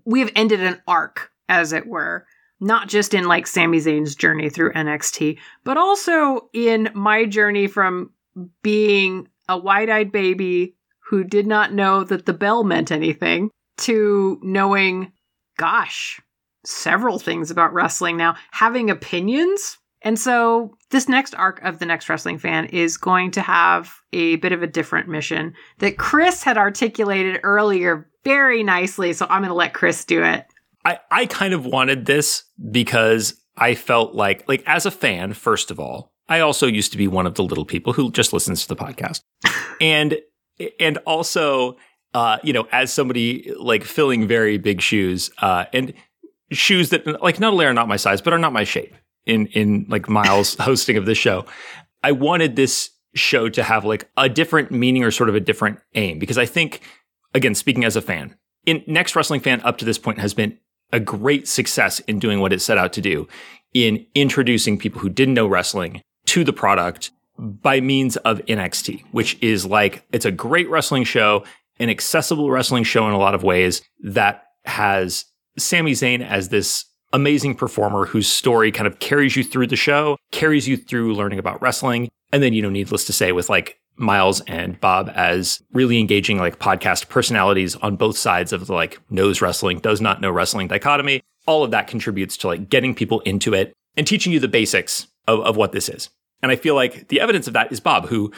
we 0.04 0.20
have 0.20 0.30
ended 0.34 0.60
an 0.60 0.80
arc, 0.86 1.30
as 1.48 1.72
it 1.72 1.86
were, 1.86 2.26
not 2.60 2.88
just 2.88 3.14
in 3.14 3.24
like 3.24 3.46
Sami 3.46 3.78
Zayn's 3.78 4.14
journey 4.14 4.50
through 4.50 4.72
NXT, 4.72 5.38
but 5.64 5.76
also 5.76 6.48
in 6.52 6.90
my 6.94 7.24
journey 7.24 7.66
from 7.66 8.10
being 8.62 9.28
a 9.48 9.56
wide 9.56 9.90
eyed 9.90 10.12
baby 10.12 10.74
who 11.08 11.24
did 11.24 11.46
not 11.46 11.72
know 11.72 12.04
that 12.04 12.26
the 12.26 12.32
bell 12.32 12.64
meant 12.64 12.92
anything 12.92 13.50
to 13.78 14.38
knowing, 14.42 15.12
gosh, 15.56 16.20
several 16.66 17.18
things 17.18 17.50
about 17.50 17.72
wrestling 17.72 18.16
now, 18.16 18.36
having 18.50 18.90
opinions. 18.90 19.78
And 20.02 20.18
so 20.18 20.76
this 20.90 21.08
next 21.08 21.34
arc 21.34 21.62
of 21.62 21.78
the 21.78 21.86
NXT 21.86 22.08
wrestling 22.08 22.38
fan 22.38 22.66
is 22.66 22.96
going 22.96 23.30
to 23.32 23.40
have 23.40 23.94
a 24.12 24.36
bit 24.36 24.52
of 24.52 24.62
a 24.62 24.66
different 24.66 25.08
mission 25.08 25.54
that 25.78 25.98
Kris 25.98 26.42
had 26.42 26.58
articulated 26.58 27.40
earlier 27.42 28.08
very 28.24 28.62
nicely. 28.62 29.12
So 29.12 29.26
I'm 29.28 29.40
going 29.40 29.48
to 29.48 29.54
let 29.54 29.74
Kris 29.74 30.04
do 30.04 30.22
it. 30.22 30.46
I, 30.84 30.98
I 31.10 31.26
kind 31.26 31.54
of 31.54 31.66
wanted 31.66 32.06
this 32.06 32.44
because 32.70 33.40
I 33.56 33.74
felt 33.74 34.14
like 34.14 34.48
like 34.48 34.62
as 34.66 34.86
a 34.86 34.90
fan, 34.90 35.32
first 35.32 35.70
of 35.70 35.80
all, 35.80 36.12
I 36.28 36.40
also 36.40 36.66
used 36.66 36.92
to 36.92 36.98
be 36.98 37.08
one 37.08 37.26
of 37.26 37.34
the 37.34 37.44
little 37.44 37.64
people 37.64 37.92
who 37.92 38.10
just 38.10 38.32
listens 38.32 38.62
to 38.62 38.68
the 38.68 38.76
podcast. 38.76 39.22
and 39.80 40.18
and 40.80 40.98
also 40.98 41.76
uh, 42.14 42.38
you 42.42 42.52
know, 42.52 42.66
as 42.72 42.92
somebody 42.92 43.52
like 43.58 43.84
filling 43.84 44.26
very 44.26 44.58
big 44.58 44.80
shoes, 44.80 45.30
uh, 45.38 45.66
and 45.72 45.92
shoes 46.50 46.90
that 46.90 47.22
like 47.22 47.38
not 47.38 47.52
only 47.52 47.66
are 47.66 47.74
not 47.74 47.88
my 47.88 47.96
size, 47.96 48.22
but 48.22 48.32
are 48.32 48.38
not 48.38 48.52
my 48.52 48.64
shape 48.64 48.94
in 49.26 49.46
in 49.48 49.86
like 49.88 50.08
Miles 50.08 50.54
hosting 50.60 50.96
of 50.96 51.06
this 51.06 51.18
show. 51.18 51.44
I 52.02 52.12
wanted 52.12 52.56
this 52.56 52.90
show 53.14 53.48
to 53.48 53.62
have 53.62 53.84
like 53.84 54.08
a 54.16 54.28
different 54.28 54.70
meaning 54.70 55.04
or 55.04 55.10
sort 55.10 55.28
of 55.28 55.34
a 55.34 55.40
different 55.40 55.80
aim 55.94 56.18
because 56.18 56.38
I 56.38 56.46
think, 56.46 56.80
again, 57.34 57.54
speaking 57.54 57.84
as 57.84 57.96
a 57.96 58.02
fan, 58.02 58.36
in 58.64 58.80
NXT 58.82 59.16
Wrestling 59.16 59.40
Fan 59.40 59.60
up 59.62 59.78
to 59.78 59.84
this 59.84 59.98
point 59.98 60.18
has 60.18 60.34
been 60.34 60.58
a 60.92 61.00
great 61.00 61.46
success 61.46 62.00
in 62.00 62.18
doing 62.18 62.40
what 62.40 62.52
it 62.52 62.60
set 62.60 62.78
out 62.78 62.92
to 62.94 63.00
do 63.00 63.28
in 63.74 64.06
introducing 64.14 64.78
people 64.78 65.00
who 65.00 65.08
didn't 65.08 65.34
know 65.34 65.46
wrestling 65.46 66.00
to 66.26 66.44
the 66.44 66.52
product 66.52 67.10
by 67.38 67.80
means 67.80 68.16
of 68.18 68.38
NXT, 68.46 69.04
which 69.12 69.40
is 69.42 69.64
like 69.64 70.04
it's 70.12 70.24
a 70.24 70.32
great 70.32 70.68
wrestling 70.68 71.04
show, 71.04 71.44
an 71.78 71.88
accessible 71.88 72.50
wrestling 72.50 72.84
show 72.84 73.06
in 73.06 73.12
a 73.12 73.18
lot 73.18 73.34
of 73.34 73.42
ways 73.42 73.82
that 74.02 74.44
has 74.64 75.24
Sami 75.56 75.92
Zayn 75.92 76.26
as 76.26 76.48
this 76.48 76.84
amazing 77.12 77.54
performer 77.54 78.06
whose 78.06 78.28
story 78.28 78.70
kind 78.72 78.86
of 78.86 78.98
carries 78.98 79.36
you 79.36 79.44
through 79.44 79.66
the 79.66 79.76
show, 79.76 80.16
carries 80.32 80.68
you 80.68 80.76
through 80.76 81.14
learning 81.14 81.38
about 81.38 81.60
wrestling, 81.62 82.08
and 82.32 82.42
then 82.42 82.52
you 82.52 82.62
know 82.62 82.70
needless 82.70 83.04
to 83.06 83.12
say 83.12 83.32
with 83.32 83.48
like 83.48 83.78
Miles 83.98 84.40
and 84.42 84.80
Bob 84.80 85.10
as 85.14 85.62
really 85.72 85.98
engaging 85.98 86.38
like 86.38 86.58
podcast 86.58 87.08
personalities 87.08 87.76
on 87.76 87.96
both 87.96 88.16
sides 88.16 88.52
of 88.52 88.66
the 88.66 88.72
like 88.72 89.00
knows 89.10 89.40
wrestling, 89.40 89.80
does 89.80 90.00
not 90.00 90.20
know 90.20 90.30
wrestling 90.30 90.68
dichotomy. 90.68 91.22
All 91.46 91.64
of 91.64 91.70
that 91.70 91.86
contributes 91.86 92.36
to 92.38 92.46
like 92.46 92.68
getting 92.68 92.94
people 92.94 93.20
into 93.20 93.54
it 93.54 93.72
and 93.96 94.06
teaching 94.06 94.32
you 94.32 94.40
the 94.40 94.48
basics 94.48 95.08
of, 95.26 95.40
of 95.40 95.56
what 95.56 95.72
this 95.72 95.88
is. 95.88 96.10
And 96.42 96.52
I 96.52 96.56
feel 96.56 96.74
like 96.74 97.08
the 97.08 97.20
evidence 97.20 97.46
of 97.46 97.54
that 97.54 97.72
is 97.72 97.80
Bob, 97.80 98.06
who 98.06 98.32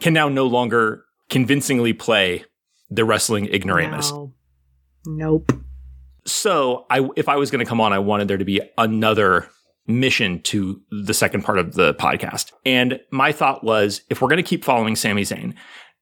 can 0.00 0.12
now 0.12 0.28
no 0.28 0.46
longer 0.46 1.04
convincingly 1.28 1.92
play 1.92 2.44
the 2.90 3.04
wrestling 3.04 3.46
ignoramus. 3.52 4.12
No. 4.12 4.32
Nope. 5.06 5.52
So 6.26 6.86
I, 6.88 7.06
if 7.16 7.28
I 7.28 7.36
was 7.36 7.50
going 7.50 7.64
to 7.64 7.68
come 7.68 7.80
on, 7.80 7.92
I 7.92 7.98
wanted 7.98 8.28
there 8.28 8.38
to 8.38 8.44
be 8.44 8.62
another 8.78 9.48
mission 9.86 10.40
to 10.42 10.80
the 10.90 11.14
second 11.14 11.42
part 11.42 11.58
of 11.58 11.74
the 11.74 11.94
podcast. 11.94 12.52
And 12.64 13.00
my 13.10 13.32
thought 13.32 13.64
was, 13.64 14.00
if 14.10 14.20
we're 14.20 14.28
going 14.28 14.42
to 14.42 14.42
keep 14.42 14.64
following 14.64 14.96
Sami 14.96 15.22
Zayn, 15.22 15.54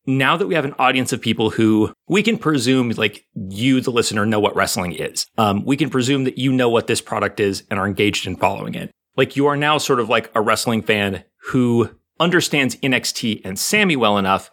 now 0.06 0.36
that 0.36 0.46
we 0.46 0.54
have 0.54 0.64
an 0.64 0.74
audience 0.78 1.12
of 1.12 1.20
people 1.20 1.50
who 1.50 1.92
we 2.08 2.22
can 2.22 2.36
presume, 2.36 2.90
like 2.90 3.24
you, 3.34 3.80
the 3.80 3.92
listener, 3.92 4.26
know 4.26 4.40
what 4.40 4.56
wrestling 4.56 4.92
is. 4.92 5.26
Um, 5.38 5.64
we 5.64 5.76
can 5.76 5.90
presume 5.90 6.24
that 6.24 6.38
you 6.38 6.52
know 6.52 6.68
what 6.68 6.86
this 6.86 7.00
product 7.00 7.38
is 7.40 7.62
and 7.70 7.78
are 7.78 7.86
engaged 7.86 8.26
in 8.26 8.36
following 8.36 8.74
it. 8.74 8.90
Like 9.16 9.36
you 9.36 9.46
are 9.46 9.56
now 9.56 9.78
sort 9.78 10.00
of 10.00 10.08
like 10.08 10.30
a 10.34 10.40
wrestling 10.40 10.82
fan 10.82 11.24
who 11.48 11.90
understands 12.18 12.76
NXT 12.76 13.42
and 13.44 13.58
Sami 13.58 13.96
well 13.96 14.18
enough 14.18 14.50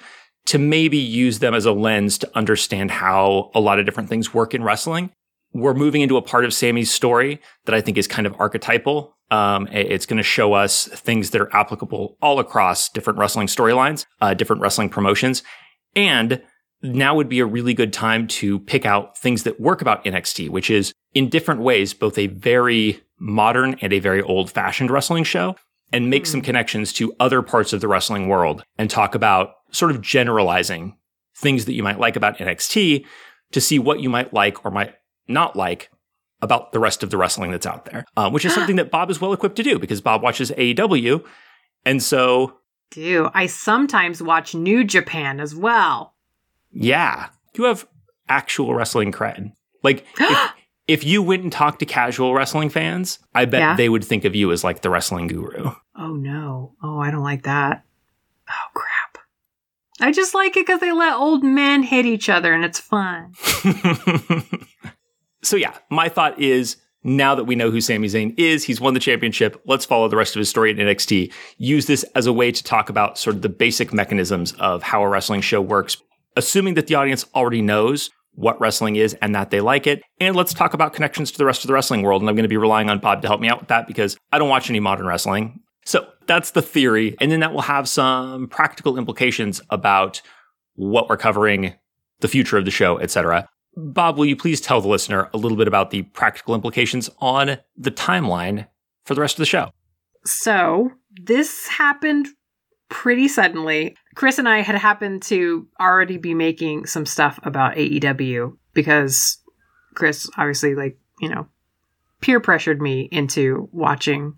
to 0.48 0.58
maybe 0.58 0.98
use 0.98 1.40
them 1.40 1.54
as 1.54 1.66
a 1.66 1.72
lens 1.72 2.18
to 2.18 2.38
understand 2.38 2.92
how 2.92 3.52
a 3.54 3.60
lot 3.60 3.80
of 3.80 3.86
different 3.86 4.10
things 4.10 4.34
work 4.34 4.54
in 4.54 4.64
wrestling. 4.64 5.12
We're 5.54 5.74
moving 5.74 6.02
into 6.02 6.18
a 6.18 6.22
part 6.22 6.46
of 6.46 6.54
Sami's 6.54 6.92
story 6.92 7.42
that 7.66 7.76
I 7.76 7.82
think 7.82 7.98
is 7.98 8.08
kind 8.08 8.28
of 8.28 8.36
archetypal. 8.40 9.16
Um, 9.32 9.68
it's 9.72 10.06
going 10.06 10.18
to 10.18 10.24
show 10.24 10.54
us 10.54 10.88
things 10.88 11.30
that 11.32 11.42
are 11.42 11.56
applicable 11.56 12.18
all 12.22 12.40
across 12.40 12.90
different 12.90 13.20
wrestling 13.20 13.48
storylines, 13.48 14.06
uh, 14.22 14.34
different 14.34 14.62
wrestling 14.62 14.90
promotions. 14.90 15.44
And 15.96 16.42
now 16.82 17.16
would 17.16 17.30
be 17.30 17.40
a 17.40 17.46
really 17.46 17.74
good 17.74 17.94
time 17.94 18.28
to 18.28 18.60
pick 18.60 18.86
out 18.86 19.18
things 19.18 19.44
that 19.44 19.60
work 19.60 19.82
about 19.82 20.04
NXT, 20.06 20.50
which 20.50 20.70
is 20.70 20.94
in 21.14 21.30
different 21.30 21.62
ways, 21.62 21.94
both 21.94 22.18
a 22.18 22.28
very 22.28 23.02
modern 23.20 23.76
and 23.82 23.92
a 23.92 24.00
very 24.00 24.22
old 24.22 24.50
fashioned 24.50 24.90
wrestling 24.90 25.24
show 25.24 25.56
and 25.92 26.10
make 26.10 26.26
some 26.26 26.42
connections 26.42 26.94
to 26.94 27.14
other 27.20 27.42
parts 27.42 27.74
of 27.74 27.82
the 27.82 27.88
wrestling 27.88 28.28
world 28.28 28.64
and 28.78 28.90
talk 28.90 29.16
about 29.16 29.56
sort 29.72 29.92
of 29.92 30.02
generalizing 30.02 30.96
things 31.36 31.66
that 31.66 31.74
you 31.74 31.84
might 31.84 32.00
like 32.00 32.16
about 32.16 32.38
NXT 32.38 33.06
to 33.52 33.62
see 33.62 33.80
what 33.80 34.00
you 34.00 34.10
might 34.10 34.34
like 34.34 34.64
or 34.66 34.72
might 34.72 34.96
not 35.28 35.56
like 35.56 35.90
about 36.42 36.72
the 36.72 36.80
rest 36.80 37.04
of 37.04 37.10
the 37.10 37.18
wrestling 37.18 37.52
that's 37.52 37.66
out 37.66 37.86
there, 37.86 38.06
um, 38.18 38.32
which 38.34 38.46
is 38.46 38.54
something 38.54 38.78
that 38.78 38.92
Bob 38.92 39.10
is 39.12 39.20
well 39.20 39.34
equipped 39.34 39.56
to 39.58 39.64
do 39.64 39.78
because 39.80 40.00
Bob 40.02 40.22
watches 40.22 40.52
AEW. 40.52 41.24
And 41.86 42.02
so, 42.02 42.58
Do 42.92 43.30
I 43.34 43.46
sometimes 43.48 44.22
watch 44.22 44.56
New 44.56 44.84
Japan 44.84 45.40
as 45.40 45.54
well? 45.56 46.14
yeah, 46.72 47.30
you 47.56 47.64
have 47.66 47.88
actual 48.30 48.74
wrestling 48.76 49.12
cred. 49.12 49.52
Like 49.84 50.06
if, 50.20 50.52
if 50.88 51.04
you 51.04 51.22
went 51.22 51.44
and 51.44 51.52
talked 51.52 51.80
to 51.80 51.86
casual 51.86 52.34
wrestling 52.34 52.70
fans, 52.70 53.20
I 53.34 53.46
bet 53.46 53.60
Yeah. 53.62 53.76
they 53.76 53.90
would 53.90 54.04
think 54.06 54.24
of 54.26 54.36
you 54.36 54.52
as 54.52 54.64
like 54.64 54.82
the 54.82 54.90
wrestling 54.90 55.28
guru. 55.28 55.72
Oh 55.96 56.14
no. 56.14 56.76
Oh, 56.84 57.00
I 57.00 57.12
don't 57.12 57.24
like 57.24 57.44
that. 57.44 57.84
Oh 58.50 58.68
crap. 58.74 59.18
I 60.00 60.12
just 60.14 60.34
like 60.34 60.56
it 60.56 60.66
because 60.66 60.80
they 60.80 60.92
let 60.94 61.14
old 61.16 61.44
men 61.44 61.84
hit 61.84 62.06
each 62.06 62.30
other 62.30 62.54
and 62.54 62.64
it's 62.64 62.80
fun. 62.80 63.34
so 65.42 65.56
yeah, 65.56 65.78
my 65.90 66.10
thought 66.10 66.40
is 66.40 66.78
now 67.04 67.36
that 67.36 67.46
we 67.46 67.56
know 67.56 67.72
who 67.72 67.82
Sami 67.82 68.08
Zayn 68.08 68.38
is, 68.38 68.64
he's 68.64 68.82
won 68.82 68.94
the 68.94 69.00
championship. 69.00 69.62
Let's 69.66 69.86
follow 69.86 70.08
the 70.08 70.18
rest 70.18 70.36
of 70.36 70.40
his 70.40 70.50
story 70.50 70.72
in 70.72 70.78
NXT. 70.78 71.32
Use 71.58 71.86
this 71.86 72.04
as 72.16 72.26
a 72.26 72.34
way 72.34 72.52
to 72.52 72.64
talk 72.64 72.90
about 72.90 73.18
sort 73.18 73.38
of 73.38 73.42
the 73.42 73.50
basic 73.50 73.94
mechanisms 73.94 74.52
of 74.54 74.84
how 74.84 75.02
a 75.02 75.08
wrestling 75.08 75.42
show 75.42 75.62
works, 75.62 75.98
assuming 76.36 76.74
that 76.74 76.88
the 76.88 76.96
audience 76.96 77.26
already 77.34 77.62
knows 77.62 78.10
what 78.34 78.60
wrestling 78.60 78.96
is 78.96 79.16
and 79.22 79.34
that 79.36 79.50
they 79.50 79.62
like 79.62 79.88
it. 79.88 80.02
And 80.20 80.36
let's 80.36 80.54
talk 80.54 80.74
about 80.74 80.94
connections 80.94 81.32
to 81.32 81.38
the 81.38 81.46
rest 81.46 81.64
of 81.64 81.68
the 81.68 81.74
wrestling 81.74 82.04
world. 82.04 82.22
And 82.22 82.30
I'm 82.30 82.36
going 82.36 82.44
to 82.44 82.50
be 82.50 82.58
relying 82.58 82.90
on 82.90 83.00
Bob 83.00 83.22
to 83.22 83.28
help 83.28 83.42
me 83.42 83.50
out 83.50 83.60
with 83.60 83.70
that 83.70 83.88
because 83.88 84.18
I 84.32 84.40
don't 84.40 84.50
watch 84.50 84.70
any 84.70 84.80
modern 84.80 85.06
wrestling. 85.06 85.60
So 85.86 86.08
that's 86.28 86.52
the 86.52 86.62
theory. 86.62 87.16
And 87.20 87.32
then 87.32 87.40
that 87.40 87.54
will 87.54 87.62
have 87.62 87.88
some 87.90 88.48
practical 88.48 88.98
implications 88.98 89.62
about 89.70 90.22
what 90.76 91.10
we're 91.10 91.18
covering, 91.18 91.74
the 92.20 92.28
future 92.28 92.58
of 92.58 92.66
the 92.66 92.72
show, 92.72 93.00
etc. 93.00 93.50
Bob, 93.80 94.18
will 94.18 94.26
you 94.26 94.36
please 94.36 94.60
tell 94.60 94.82
the 94.82 94.88
listener 94.88 95.30
a 95.34 95.38
little 95.38 95.58
bit 95.58 95.68
about 95.68 95.92
the 95.92 96.02
practical 96.02 96.54
implications 96.54 97.10
on 97.20 97.58
the 97.78 97.92
timeline 97.92 98.68
for 99.06 99.16
the 99.16 99.22
rest 99.22 99.36
of 99.36 99.40
the 99.40 99.46
show? 99.46 99.72
So 100.26 100.92
this 101.14 101.68
happened 101.68 102.28
pretty 102.90 103.28
suddenly. 103.28 103.96
Kris 104.16 104.38
and 104.38 104.50
I 104.50 104.62
had 104.62 104.76
happened 104.76 105.22
to 105.24 105.68
already 105.80 106.18
be 106.18 106.34
making 106.34 106.88
some 106.88 107.06
stuff 107.06 107.40
about 107.44 107.76
AEW 107.76 108.58
because 108.74 109.38
Kris 109.96 110.30
obviously 110.38 110.76
like, 110.76 110.98
you 111.22 111.30
know, 111.30 111.48
peer 112.20 112.40
pressured 112.40 112.82
me 112.82 113.08
into 113.12 113.70
watching 113.72 114.36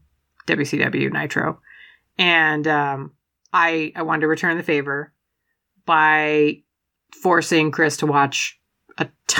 WCW 0.48 1.12
Nitro. 1.12 1.60
And 2.18 2.68
um 2.68 3.14
I 3.54 3.92
I 3.96 4.04
wanted 4.04 4.22
to 4.22 4.28
return 4.28 4.58
the 4.58 4.64
favor 4.64 5.14
by 5.86 6.62
forcing 7.22 7.72
Kris 7.72 7.98
to 7.98 8.06
watch 8.06 8.61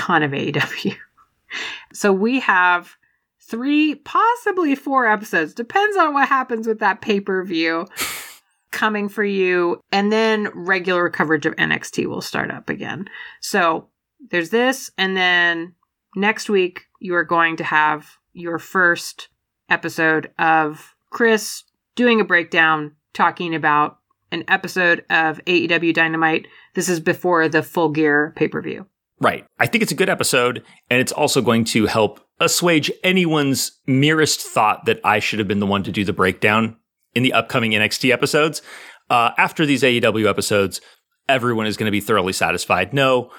ton 0.02 0.24
of 0.24 0.32
AEW. 0.32 0.96
so 1.92 2.12
we 2.12 2.40
have 2.40 2.96
three, 3.40 3.94
possibly 3.94 4.74
four 4.74 5.06
episodes, 5.06 5.54
depends 5.54 5.96
on 5.96 6.12
what 6.12 6.28
happens 6.28 6.66
with 6.66 6.80
that 6.80 7.00
pay 7.00 7.20
per 7.20 7.44
view 7.44 7.86
coming 8.72 9.08
for 9.08 9.22
you. 9.22 9.80
And 9.92 10.10
then 10.10 10.48
regular 10.54 11.08
coverage 11.08 11.46
of 11.46 11.54
NXT 11.56 12.06
will 12.06 12.20
start 12.20 12.50
up 12.50 12.68
again. 12.68 13.08
So 13.40 13.88
there's 14.30 14.50
this. 14.50 14.90
And 14.98 15.16
then 15.16 15.74
next 16.16 16.50
week, 16.50 16.86
you 16.98 17.14
are 17.14 17.24
going 17.24 17.56
to 17.58 17.64
have 17.64 18.10
your 18.32 18.58
first 18.58 19.28
episode 19.68 20.32
of 20.38 20.94
Kris 21.10 21.62
doing 21.94 22.20
a 22.20 22.24
breakdown 22.24 22.96
talking 23.12 23.54
about 23.54 23.98
an 24.32 24.44
episode 24.48 25.04
of 25.10 25.40
AEW 25.44 25.94
Dynamite. 25.94 26.48
This 26.74 26.88
is 26.88 26.98
before 26.98 27.48
the 27.48 27.62
full 27.62 27.90
gear 27.90 28.32
pay 28.34 28.48
per 28.48 28.62
view. 28.62 28.86
Right. 29.22 29.46
I 29.60 29.68
think 29.68 29.82
it's 29.82 29.92
a 29.92 29.96
good 29.96 30.08
episode, 30.08 30.64
and 30.90 31.00
it's 31.00 31.12
also 31.12 31.42
going 31.42 31.62
to 31.66 31.86
help 31.86 32.20
assuage 32.40 32.90
anyone's 33.04 33.78
merest 33.86 34.40
thought 34.40 34.84
that 34.86 34.98
I 35.04 35.20
should 35.20 35.38
have 35.38 35.46
been 35.46 35.60
the 35.60 35.66
one 35.66 35.84
to 35.84 35.92
do 35.92 36.04
the 36.04 36.12
breakdown 36.12 36.76
in 37.14 37.22
the 37.22 37.32
upcoming 37.32 37.70
NXT 37.70 38.12
episodes. 38.12 38.62
Uh, 39.08 39.30
after 39.38 39.64
these 39.64 39.84
AEW 39.84 40.28
episodes, 40.28 40.80
everyone 41.28 41.66
is 41.66 41.76
going 41.76 41.86
to 41.86 41.92
be 41.92 42.00
thoroughly 42.00 42.32
satisfied. 42.32 42.92
No, 42.92 43.30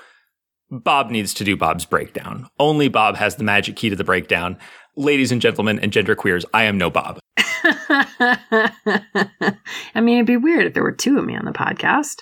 Bob 0.72 1.12
needs 1.12 1.34
to 1.34 1.44
do 1.44 1.58
Bob's 1.58 1.86
breakdown. 1.86 2.48
Only 2.58 2.88
Bob 2.88 3.18
has 3.18 3.36
the 3.36 3.44
magic 3.44 3.76
key 3.76 3.90
to 3.90 3.96
the 3.98 4.06
breakdown. 4.06 4.58
Ladies 4.96 5.34
and 5.34 5.42
gentlemen 5.42 5.80
and 5.80 5.92
gender 5.92 6.16
queers, 6.16 6.46
I 6.54 6.64
am 6.64 6.78
no 6.78 6.90
Bob. 6.92 7.20
I 7.38 8.72
mean, 9.96 10.16
it'd 10.20 10.28
be 10.28 10.38
weird 10.38 10.66
if 10.66 10.74
there 10.76 10.84
were 10.84 10.94
two 10.94 11.18
of 11.18 11.26
me 11.26 11.36
on 11.36 11.44
the 11.44 11.52
podcast. 11.52 12.22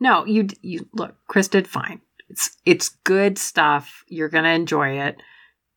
No, 0.00 0.24
you 0.24 0.48
you 0.62 0.88
look, 0.94 1.14
Kris 1.28 1.46
did 1.46 1.68
fine. 1.68 2.00
It's 2.28 2.56
it's 2.64 2.88
good 2.88 3.38
stuff. 3.38 4.04
You're 4.06 4.28
gonna 4.28 4.50
enjoy 4.50 5.00
it. 5.00 5.16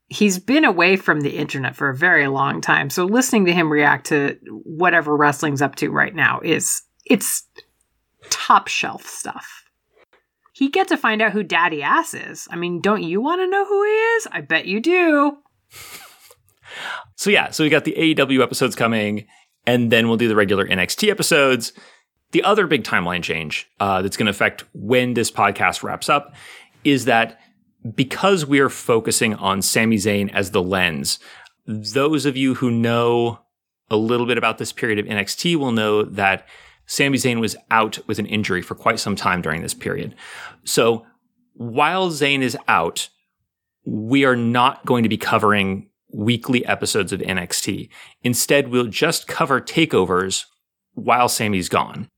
He's 0.07 0.39
been 0.39 0.65
away 0.65 0.97
from 0.97 1.21
the 1.21 1.37
internet 1.37 1.75
for 1.75 1.89
a 1.89 1.95
very 1.95 2.27
long 2.27 2.59
time, 2.59 2.89
so 2.89 3.05
listening 3.05 3.45
to 3.45 3.53
him 3.53 3.71
react 3.71 4.07
to 4.07 4.37
whatever 4.65 5.15
wrestling's 5.15 5.61
up 5.61 5.75
to 5.75 5.89
right 5.89 6.13
now 6.13 6.41
is 6.43 6.81
it's 7.05 7.43
top 8.29 8.67
shelf 8.67 9.05
stuff. 9.05 9.63
He 10.53 10.69
get 10.69 10.89
to 10.89 10.97
find 10.97 11.21
out 11.21 11.31
who 11.31 11.43
Daddy 11.43 11.81
Ass 11.81 12.13
is. 12.13 12.47
I 12.51 12.55
mean, 12.55 12.81
don't 12.81 13.03
you 13.03 13.21
want 13.21 13.41
to 13.41 13.47
know 13.47 13.65
who 13.65 13.83
he 13.83 13.89
is? 13.89 14.27
I 14.31 14.41
bet 14.41 14.65
you 14.65 14.79
do. 14.79 15.37
So 17.15 17.29
yeah, 17.29 17.51
so 17.51 17.63
we 17.63 17.69
got 17.69 17.85
the 17.85 17.95
AEW 17.97 18.41
episodes 18.41 18.75
coming, 18.75 19.27
and 19.65 19.91
then 19.91 20.07
we'll 20.07 20.17
do 20.17 20.27
the 20.27 20.35
regular 20.35 20.67
NXT 20.67 21.09
episodes. 21.09 21.73
The 22.31 22.43
other 22.43 22.67
big 22.67 22.83
timeline 22.83 23.23
change 23.23 23.69
uh, 23.79 24.01
that's 24.01 24.17
going 24.17 24.27
to 24.27 24.31
affect 24.31 24.63
when 24.73 25.13
this 25.13 25.31
podcast 25.31 25.83
wraps 25.83 26.09
up 26.09 26.33
is 26.83 27.05
that 27.05 27.39
because 27.95 28.45
we 28.45 28.59
are 28.59 28.69
focusing 28.69 29.35
on 29.35 29.61
Sami 29.61 29.97
Zayn 29.97 30.31
as 30.33 30.51
the 30.51 30.61
lens, 30.61 31.19
those 31.65 32.25
of 32.25 32.37
you 32.37 32.55
who 32.55 32.71
know 32.71 33.39
a 33.89 33.97
little 33.97 34.25
bit 34.25 34.37
about 34.37 34.57
this 34.57 34.71
period 34.71 34.99
of 34.99 35.05
NXT 35.05 35.55
will 35.57 35.71
know 35.71 36.03
that 36.03 36.47
Sami 36.85 37.17
Zayn 37.17 37.39
was 37.39 37.55
out 37.69 37.99
with 38.07 38.19
an 38.19 38.25
injury 38.25 38.61
for 38.61 38.75
quite 38.75 38.99
some 38.99 39.15
time 39.15 39.41
during 39.41 39.61
this 39.61 39.73
period. 39.73 40.15
So 40.63 41.05
while 41.53 42.09
Zayn 42.09 42.41
is 42.41 42.57
out, 42.67 43.09
we 43.85 44.25
are 44.25 44.35
not 44.35 44.85
going 44.85 45.03
to 45.03 45.09
be 45.09 45.17
covering 45.17 45.89
weekly 46.13 46.65
episodes 46.65 47.11
of 47.11 47.19
NXT. 47.19 47.89
Instead, 48.23 48.67
we'll 48.67 48.87
just 48.87 49.27
cover 49.27 49.59
takeovers 49.59 50.45
while 50.93 51.29
Sami's 51.29 51.69
gone. 51.69 52.09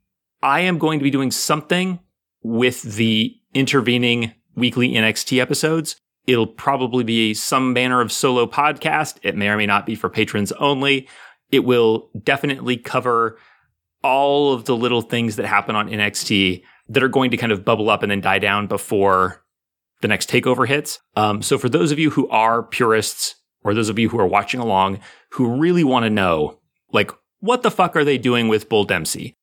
I 0.44 0.60
am 0.60 0.78
going 0.78 1.00
to 1.00 1.04
be 1.04 1.10
doing 1.10 1.32
something 1.32 2.00
with 2.44 2.82
the 2.82 3.34
intervening 3.54 4.34
weekly 4.56 4.90
NXT 4.90 5.40
episodes. 5.40 5.96
It'll 6.28 6.48
probably 6.48 7.06
be 7.06 7.34
some 7.34 7.72
manner 7.72 8.02
of 8.02 8.12
solo 8.12 8.46
podcast. 8.46 9.16
It 9.24 9.38
may 9.38 9.48
or 9.48 9.56
may 9.56 9.66
not 9.66 9.86
be 9.86 9.96
for 9.96 10.10
patrons 10.10 10.52
only. 10.54 11.08
It 11.50 11.60
will 11.60 12.10
definitely 12.24 12.76
cover 12.76 13.40
all 14.04 14.52
of 14.52 14.66
the 14.66 14.76
little 14.76 15.02
things 15.02 15.38
that 15.38 15.46
happen 15.46 15.78
on 15.78 15.88
NXT 15.88 16.62
that 16.90 17.04
are 17.04 17.08
going 17.08 17.32
to 17.32 17.38
kind 17.38 17.54
of 17.54 17.64
bubble 17.64 17.90
up 17.90 18.04
and 18.04 18.12
then 18.12 18.20
die 18.20 18.40
down 18.40 18.68
before 18.68 19.42
the 20.02 20.10
next 20.10 20.30
takeover 20.30 20.68
hits. 20.68 21.00
Um, 21.16 21.42
so 21.42 21.58
for 21.58 21.70
those 21.70 21.94
of 21.94 22.00
you 22.00 22.10
who 22.10 22.28
are 22.28 22.64
purists 22.64 23.36
or 23.64 23.74
those 23.74 23.88
of 23.88 23.98
you 23.98 24.10
who 24.10 24.20
are 24.20 24.28
watching 24.28 24.60
along 24.60 25.00
who 25.30 25.56
really 25.56 25.86
want 25.86 26.04
to 26.04 26.10
know, 26.10 26.60
like, 26.92 27.12
what 27.40 27.64
the 27.64 27.72
fuck 27.72 27.96
are 27.96 28.04
they 28.04 28.18
doing 28.18 28.50
with 28.50 28.68
Bull 28.68 28.84
Dempsey? 28.84 29.38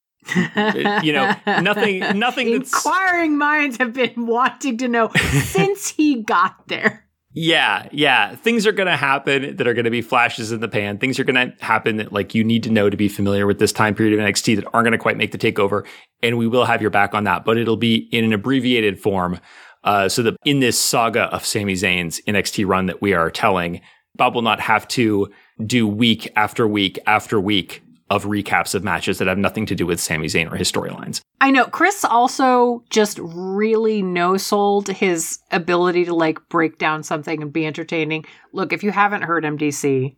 You 1.04 1.12
know, 1.12 1.34
nothing, 1.46 1.98
nothing 2.18 2.52
that's 2.52 2.72
Inquiring 2.72 3.38
minds 3.38 3.76
have 3.78 3.92
been 3.92 4.26
wanting 4.26 4.78
to 4.78 4.88
know 4.88 5.10
since 5.42 5.88
he 5.88 6.22
got 6.22 6.68
there. 6.68 7.06
Yeah, 7.32 7.88
yeah. 7.92 8.34
Things 8.34 8.66
are 8.66 8.72
going 8.72 8.88
to 8.88 8.96
happen 8.96 9.56
that 9.56 9.66
are 9.66 9.74
going 9.74 9.84
to 9.84 9.90
be 9.90 10.02
flashes 10.02 10.50
in 10.50 10.60
the 10.60 10.68
pan. 10.68 10.98
Things 10.98 11.20
are 11.20 11.24
going 11.24 11.52
to 11.52 11.64
happen 11.64 11.98
that 11.98 12.12
like 12.12 12.34
you 12.34 12.42
need 12.42 12.64
to 12.64 12.70
know 12.70 12.90
to 12.90 12.96
be 12.96 13.08
familiar 13.08 13.46
with 13.46 13.60
this 13.60 13.72
time 13.72 13.94
period 13.94 14.18
of 14.18 14.24
NXT 14.24 14.56
that 14.56 14.64
aren't 14.72 14.84
going 14.84 14.92
to 14.92 14.98
quite 14.98 15.16
make 15.16 15.30
the 15.30 15.38
takeover. 15.38 15.86
And 16.22 16.38
we 16.38 16.48
will 16.48 16.64
have 16.64 16.82
your 16.82 16.90
back 16.90 17.14
on 17.14 17.24
that, 17.24 17.44
but 17.44 17.56
it'll 17.56 17.76
be 17.76 18.08
in 18.10 18.24
an 18.24 18.32
abbreviated 18.32 18.98
form. 18.98 19.38
Uh, 19.82 20.08
so 20.08 20.22
that 20.22 20.36
in 20.44 20.60
this 20.60 20.78
saga 20.78 21.22
of 21.34 21.46
Sami 21.46 21.72
Zayn's 21.72 22.20
NXT 22.26 22.66
run 22.66 22.86
that 22.86 23.00
we 23.00 23.14
are 23.14 23.30
telling, 23.30 23.80
Bob 24.14 24.34
will 24.34 24.42
not 24.42 24.60
have 24.60 24.86
to 24.88 25.30
do 25.64 25.86
week 25.86 26.30
after 26.36 26.68
week 26.68 26.98
after 27.06 27.40
week 27.40 27.82
of 28.10 28.24
recaps 28.24 28.74
of 28.74 28.82
matches 28.82 29.18
that 29.18 29.28
have 29.28 29.38
nothing 29.38 29.64
to 29.66 29.74
do 29.74 29.86
with 29.86 30.00
Sami 30.00 30.26
Zayn 30.26 30.50
or 30.50 30.56
his 30.56 30.70
storylines. 30.70 31.20
I 31.40 31.52
know. 31.52 31.64
Kris 31.66 32.04
also 32.04 32.82
just 32.90 33.18
really 33.22 34.02
no 34.02 34.36
sold 34.36 34.88
his 34.88 35.38
ability 35.52 36.04
to 36.06 36.14
like 36.14 36.40
break 36.48 36.76
down 36.76 37.04
something 37.04 37.40
and 37.40 37.52
be 37.52 37.64
entertaining. 37.64 38.24
Look, 38.52 38.72
if 38.72 38.82
you 38.82 38.90
haven't 38.90 39.22
heard 39.22 39.44
MDC, 39.44 40.16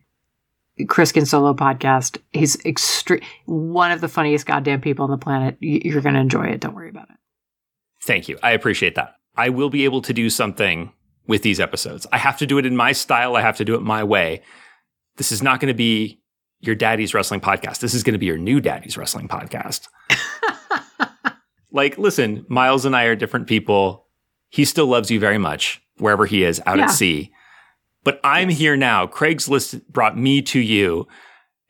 Kris 0.89 1.13
Can 1.13 1.27
Solo 1.27 1.53
podcast, 1.53 2.17
he's 2.33 2.57
extreme, 2.65 3.21
one 3.45 3.93
of 3.93 4.01
the 4.01 4.09
funniest 4.09 4.47
goddamn 4.47 4.81
people 4.81 5.05
on 5.05 5.11
the 5.11 5.19
planet. 5.19 5.59
You're 5.61 6.01
going 6.01 6.15
to 6.15 6.21
enjoy 6.21 6.47
it. 6.47 6.61
Don't 6.61 6.75
worry 6.75 6.89
about 6.89 7.11
it. 7.11 7.17
Thank 8.01 8.27
you. 8.29 8.39
I 8.43 8.53
appreciate 8.53 8.95
that. 8.95 9.17
I 9.37 9.51
will 9.51 9.71
be 9.71 9.85
able 9.85 10.01
to 10.03 10.15
do 10.15 10.31
something 10.31 10.93
with 11.27 11.43
these 11.43 11.61
episodes. 11.61 12.07
I 12.11 12.19
have 12.19 12.39
to 12.39 12.47
do 12.47 12.57
it 12.59 12.67
in 12.67 12.75
my 12.75 12.93
style. 12.93 13.37
I 13.37 13.43
have 13.43 13.59
to 13.59 13.65
do 13.67 13.75
it 13.75 13.83
my 13.83 14.03
way. 14.03 14.43
This 15.17 15.31
is 15.31 15.43
not 15.43 15.61
going 15.61 15.69
to 15.69 15.77
be 15.77 16.22
your 16.63 16.75
daddy's 16.75 17.13
wrestling 17.13 17.41
podcast. 17.41 17.81
This 17.81 17.93
is 17.93 18.03
going 18.03 18.15
to 18.15 18.19
be 18.19 18.27
your 18.27 18.39
new 18.39 18.61
daddy's 18.61 18.97
wrestling 18.97 19.29
podcast. 19.29 19.89
like, 21.73 21.99
listen, 21.99 22.45
Miles 22.49 22.85
and 22.85 22.95
I 22.97 23.05
are 23.05 23.17
different 23.17 23.47
people. 23.47 24.07
He 24.51 24.65
still 24.65 24.87
loves 24.87 25.11
you 25.11 25.19
very 25.21 25.39
much 25.39 25.83
wherever 25.99 26.27
he 26.27 26.45
is 26.45 26.61
out 26.67 26.79
Yeah. 26.79 26.85
at 26.85 26.91
sea. 26.91 27.33
But 28.05 28.21
I'm 28.25 28.49
here 28.49 28.77
now. 28.77 29.07
Craigslist 29.07 29.87
brought 29.89 30.19
me 30.19 30.43
to 30.43 30.59
you, 30.61 31.07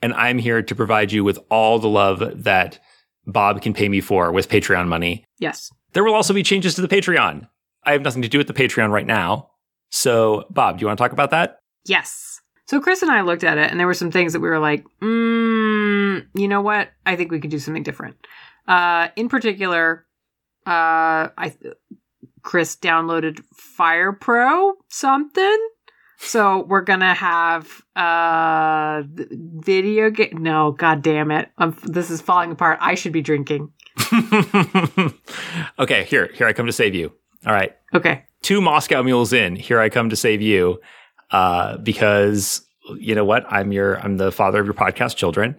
and 0.01 0.15
I'm 0.15 0.39
here 0.39 0.63
to 0.63 0.75
provide 0.75 1.13
you 1.13 1.25
with 1.25 1.39
all 1.51 1.79
the 1.79 1.89
love 1.89 2.23
that 2.45 2.79
Bob 3.27 3.61
can 3.63 3.75
pay 3.75 3.89
me 3.89 4.01
for 4.01 4.33
with 4.33 4.49
Patreon 4.49 4.89
money. 4.89 5.25
Yes. 5.39 5.71
There 5.93 6.03
will 6.05 6.15
also 6.15 6.33
be 6.33 6.43
changes 6.43 6.75
to 6.77 6.81
the 6.81 6.89
Patreon. 6.89 7.49
I 7.85 7.93
have 7.93 8.03
nothing 8.03 8.23
to 8.23 8.29
do 8.29 8.39
with 8.39 8.47
the 8.47 8.55
Patreon 8.55 8.91
right 8.91 9.07
now. 9.07 9.51
So, 9.91 10.45
Bob, 10.51 10.79
do 10.79 10.83
you 10.83 10.87
want 10.87 10.99
to 10.99 11.03
talk 11.05 11.13
about 11.13 11.31
that? 11.33 11.59
Yes. 11.85 12.32
So 12.67 12.81
Kris 12.81 13.03
and 13.03 13.11
I 13.11 13.21
looked 13.23 13.45
at 13.45 13.59
it, 13.59 13.71
and 13.71 13.79
there 13.79 13.87
were 13.87 13.95
some 13.95 14.11
things 14.11 14.33
that 14.33 14.41
we 14.41 14.49
were 14.49 14.59
like, 14.59 14.85
mm, 15.03 16.25
you 16.35 16.49
know 16.49 16.61
what? 16.63 16.91
I 17.05 17.17
think 17.17 17.31
we 17.31 17.41
could 17.41 17.51
do 17.51 17.59
something 17.59 17.83
different. 17.83 18.17
Uh, 18.67 19.09
in 19.17 19.29
particular, 19.29 20.07
uh, 20.67 21.29
I 21.37 21.55
Kris 22.43 22.77
downloaded 22.77 23.41
Fire 23.55 24.13
Pro 24.13 24.75
something. 24.89 25.69
So 26.19 26.63
we're 26.69 26.83
gonna 26.83 27.15
have 27.15 27.83
uh 27.97 29.03
video 29.07 30.11
game. 30.11 30.39
No, 30.41 30.71
god 30.71 31.03
damn 31.03 31.33
it! 31.33 31.49
I'm, 31.59 31.77
this 31.83 32.11
is 32.11 32.21
falling 32.21 32.53
apart. 32.53 32.79
I 32.81 32.95
should 32.95 33.13
be 33.13 33.23
drinking. 33.23 33.73
okay, 35.79 36.05
here, 36.05 36.31
here 36.35 36.47
I 36.47 36.53
come 36.53 36.67
to 36.67 36.73
save 36.73 36.95
you. 36.95 37.13
All 37.45 37.53
right, 37.53 37.73
Okay. 37.93 38.25
two 38.41 38.61
Moscow 38.61 39.03
mules 39.03 39.33
in. 39.33 39.57
Here 39.57 39.81
I 39.81 39.89
come 39.89 40.11
to 40.11 40.17
save 40.17 40.41
you, 40.41 40.81
uh, 41.33 41.79
because 41.79 42.63
you 42.99 43.15
know 43.15 43.25
what? 43.25 43.45
I'm 43.51 43.73
your, 43.73 43.99
I'm 44.01 44.17
the 44.17 44.31
father 44.33 44.61
of 44.61 44.67
your 44.67 44.75
podcast 44.75 45.17
children, 45.17 45.57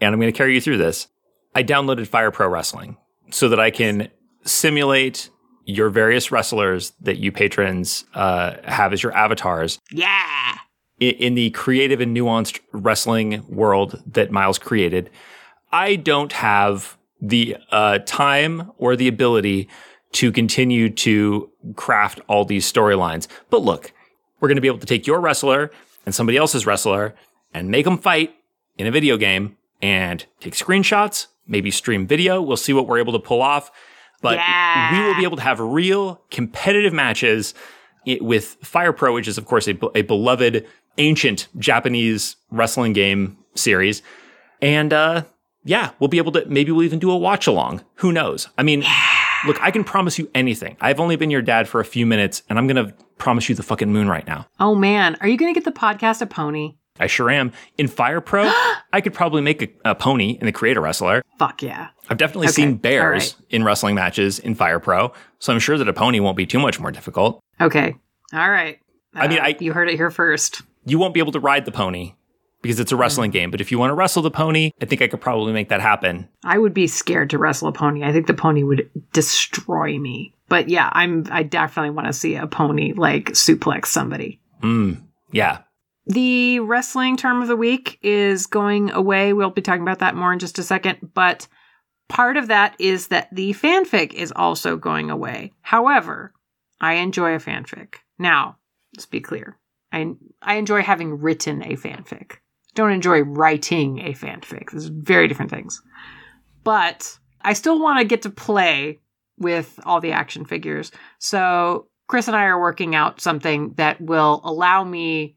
and 0.00 0.12
I'm 0.12 0.20
going 0.20 0.32
to 0.32 0.36
carry 0.36 0.54
you 0.54 0.60
through 0.60 0.78
this. 0.78 1.08
I 1.54 1.62
downloaded 1.62 2.06
Fire 2.06 2.30
Pro 2.30 2.48
Wrestling 2.48 2.96
so 3.30 3.48
that 3.48 3.58
I 3.60 3.70
can 3.70 4.08
simulate 4.44 5.30
your 5.64 5.90
various 5.90 6.30
wrestlers 6.30 6.92
that 7.00 7.16
you 7.18 7.32
patrons 7.32 8.04
uh, 8.14 8.54
have 8.64 8.92
as 8.92 9.02
your 9.02 9.12
avatars 9.16 9.80
Yeah. 9.90 10.06
i- 11.00 11.04
in 11.04 11.34
the 11.34 11.50
creative 11.50 12.00
and 12.00 12.16
nuanced 12.16 12.60
wrestling 12.72 13.44
world 13.48 14.00
that 14.06 14.30
Miles 14.30 14.58
created, 14.58 15.10
I 15.72 15.96
don't 15.96 16.32
have 16.32 16.96
the 17.20 17.56
uh, 17.72 17.98
time 18.06 18.70
or 18.78 18.94
the 18.94 19.08
ability 19.08 19.68
to 20.12 20.30
continue 20.30 20.88
to 20.90 21.50
craft 21.74 22.20
all 22.28 22.44
these 22.44 22.70
storylines. 22.70 23.26
But 23.50 23.62
look, 23.62 23.92
we're 24.40 24.48
going 24.48 24.56
to 24.56 24.62
be 24.62 24.68
able 24.68 24.78
to 24.78 24.86
take 24.86 25.06
your 25.06 25.20
wrestler 25.20 25.70
and 26.04 26.14
somebody 26.14 26.38
else's 26.38 26.66
wrestler 26.66 27.14
and 27.54 27.70
make 27.70 27.84
them 27.84 27.98
fight 27.98 28.34
in 28.78 28.86
a 28.86 28.90
video 28.90 29.16
game 29.16 29.56
and 29.82 30.24
take 30.40 30.54
screenshots, 30.54 31.26
maybe 31.46 31.70
stream 31.70 32.06
video. 32.06 32.40
We'll 32.42 32.56
see 32.56 32.72
what 32.72 32.86
we're 32.86 32.98
able 32.98 33.12
to 33.14 33.18
pull 33.18 33.42
off. 33.42 33.70
But 34.22 34.34
Yeah. 34.36 34.92
we 35.00 35.06
will 35.08 35.14
be 35.14 35.24
able 35.24 35.36
to 35.36 35.42
have 35.42 35.60
real 35.60 36.20
competitive 36.30 36.92
matches 36.92 37.54
with 38.06 38.56
Fire 38.62 38.92
Pro, 38.92 39.12
which 39.14 39.28
is 39.28 39.36
of 39.38 39.46
course 39.46 39.66
a, 39.68 39.76
a 39.94 40.02
beloved 40.02 40.66
ancient 40.98 41.48
Japanese 41.58 42.36
wrestling 42.50 42.92
game 42.92 43.36
series. 43.54 44.02
And 44.62 44.92
uh, 44.92 45.24
yeah, 45.64 45.90
we'll 45.98 46.08
be 46.08 46.18
able 46.18 46.32
to 46.32 46.44
maybe 46.46 46.72
we'll 46.72 46.84
even 46.84 46.98
do 46.98 47.10
a 47.10 47.16
watch 47.16 47.46
along. 47.46 47.82
Who 47.96 48.12
knows? 48.12 48.48
I 48.56 48.62
mean, 48.62 48.84
look, 49.46 49.60
I 49.60 49.70
can 49.70 49.84
promise 49.84 50.18
you 50.18 50.30
anything. 50.34 50.76
I've 50.80 51.00
only 51.00 51.16
been 51.16 51.30
your 51.30 51.42
dad 51.42 51.68
for 51.68 51.80
a 51.80 51.84
few 51.84 52.06
minutes, 52.06 52.42
and 52.48 52.58
I'm 52.58 52.66
gonna 52.66 52.94
promise 53.18 53.48
you 53.48 53.54
the 53.54 53.62
fucking 53.62 53.92
moon 53.92 54.08
right 54.08 54.26
now. 54.26 54.46
Oh 54.60 54.74
man, 54.74 55.16
are 55.20 55.28
you 55.28 55.36
gonna 55.36 55.54
get 55.54 55.64
the 55.64 55.72
podcast 55.72 56.20
a 56.22 56.26
pony? 56.26 56.76
I 56.98 57.08
sure 57.08 57.28
am. 57.28 57.52
In 57.76 57.88
Fire 57.88 58.20
Pro, 58.22 58.50
I 58.92 59.00
could 59.02 59.12
probably 59.12 59.42
make 59.42 59.62
a, 59.62 59.90
a 59.90 59.94
pony 59.94 60.38
in 60.40 60.46
the 60.46 60.52
creator 60.52 60.80
wrestler. 60.80 61.22
Fuck 61.38 61.62
yeah. 61.62 61.88
I've 62.08 62.16
definitely 62.16 62.46
Okay, 62.46 62.52
seen 62.54 62.76
bears 62.76 63.34
right. 63.38 63.46
in 63.50 63.64
wrestling 63.64 63.94
matches 63.94 64.38
in 64.38 64.54
Fire 64.54 64.80
Pro, 64.80 65.12
so 65.38 65.52
I'm 65.52 65.58
sure 65.58 65.76
that 65.76 65.88
a 65.88 65.92
pony 65.92 66.20
won't 66.20 66.36
be 66.38 66.46
too 66.46 66.58
much 66.58 66.80
more 66.80 66.90
difficult. 66.90 67.40
Okay. 67.60 67.94
All 68.32 68.50
right. 68.50 68.78
I 69.14 69.28
mean, 69.28 69.38
Uh, 69.38 69.44
I- 69.44 69.56
you 69.60 69.72
heard 69.72 69.88
it 69.90 69.96
here 69.96 70.10
first. 70.10 70.62
You 70.86 70.98
won't 70.98 71.12
be 71.14 71.20
able 71.20 71.32
to 71.32 71.40
ride 71.40 71.64
the 71.64 71.72
pony 71.72 72.14
because 72.62 72.80
it's 72.80 72.92
a 72.92 72.96
wrestling 72.96 73.30
game, 73.30 73.50
but 73.50 73.60
if 73.60 73.70
you 73.72 73.78
want 73.78 73.90
to 73.90 73.94
wrestle 73.94 74.22
the 74.22 74.30
pony, 74.30 74.70
I 74.80 74.84
think 74.86 75.02
I 75.02 75.08
could 75.08 75.20
probably 75.20 75.52
make 75.52 75.68
that 75.68 75.80
happen. 75.80 76.28
I 76.44 76.58
would 76.58 76.72
be 76.74 76.86
scared 76.86 77.30
to 77.30 77.38
wrestle 77.38 77.68
a 77.68 77.72
pony. 77.72 78.04
I 78.04 78.12
think 78.12 78.26
the 78.26 78.34
pony 78.34 78.62
would 78.62 78.88
destroy 79.12 79.98
me. 79.98 80.32
But 80.48 80.68
yeah, 80.68 80.90
I'm. 80.92 81.26
I 81.30 81.42
definitely 81.42 81.90
want 81.90 82.06
to 82.06 82.12
see 82.12 82.36
a 82.36 82.46
pony 82.46 82.92
like 82.92 83.32
suplex 83.32 83.86
somebody. 83.86 84.40
Mm, 84.62 85.02
yeah. 85.32 85.58
The 86.06 86.60
wrestling 86.60 87.16
term 87.16 87.42
of 87.42 87.48
the 87.48 87.56
week 87.56 87.98
is 88.00 88.46
going 88.46 88.90
away. 88.90 89.32
We'll 89.32 89.50
be 89.50 89.62
talking 89.62 89.82
about 89.82 89.98
that 89.98 90.14
more 90.14 90.32
in 90.32 90.38
just 90.38 90.58
a 90.58 90.62
second. 90.62 91.10
But 91.14 91.48
part 92.08 92.36
of 92.36 92.46
that 92.46 92.76
is 92.78 93.08
that 93.08 93.28
the 93.34 93.52
fanfic 93.54 94.12
is 94.12 94.32
also 94.36 94.76
going 94.76 95.10
away. 95.10 95.52
However, 95.62 96.32
I 96.80 96.94
enjoy 96.94 97.34
a 97.34 97.40
fanfic. 97.40 97.96
Now, 98.18 98.58
let's 98.94 99.06
be 99.06 99.20
clear. 99.20 99.58
I 99.92 100.12
I 100.42 100.56
enjoy 100.56 100.82
having 100.82 101.18
written 101.20 101.62
a 101.62 101.76
fanfic. 101.76 102.36
Don't 102.74 102.92
enjoy 102.92 103.22
writing 103.22 104.00
a 104.00 104.12
fanfic. 104.12 104.70
Those 104.70 104.90
are 104.90 104.94
very 104.94 105.26
different 105.26 105.50
things. 105.50 105.82
But 106.62 107.18
I 107.40 107.54
still 107.54 107.80
want 107.80 107.98
to 107.98 108.04
get 108.04 108.22
to 108.22 108.30
play 108.30 109.00
with 109.38 109.78
all 109.84 110.00
the 110.00 110.12
action 110.12 110.44
figures. 110.44 110.90
So 111.18 111.88
Chris 112.08 112.28
and 112.28 112.36
I 112.36 112.44
are 112.44 112.60
working 112.60 112.94
out 112.94 113.20
something 113.20 113.74
that 113.76 114.00
will 114.00 114.40
allow 114.44 114.84
me 114.84 115.36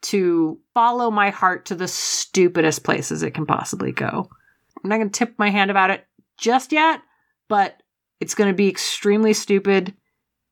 to 0.00 0.60
follow 0.74 1.10
my 1.10 1.30
heart 1.30 1.66
to 1.66 1.74
the 1.74 1.88
stupidest 1.88 2.84
places 2.84 3.22
it 3.22 3.32
can 3.32 3.46
possibly 3.46 3.92
go. 3.92 4.28
I'm 4.82 4.88
not 4.88 4.96
going 4.96 5.10
to 5.10 5.18
tip 5.18 5.34
my 5.38 5.50
hand 5.50 5.70
about 5.70 5.90
it 5.90 6.06
just 6.38 6.72
yet, 6.72 7.00
but 7.48 7.82
it's 8.20 8.34
going 8.34 8.50
to 8.50 8.56
be 8.56 8.68
extremely 8.68 9.32
stupid 9.32 9.94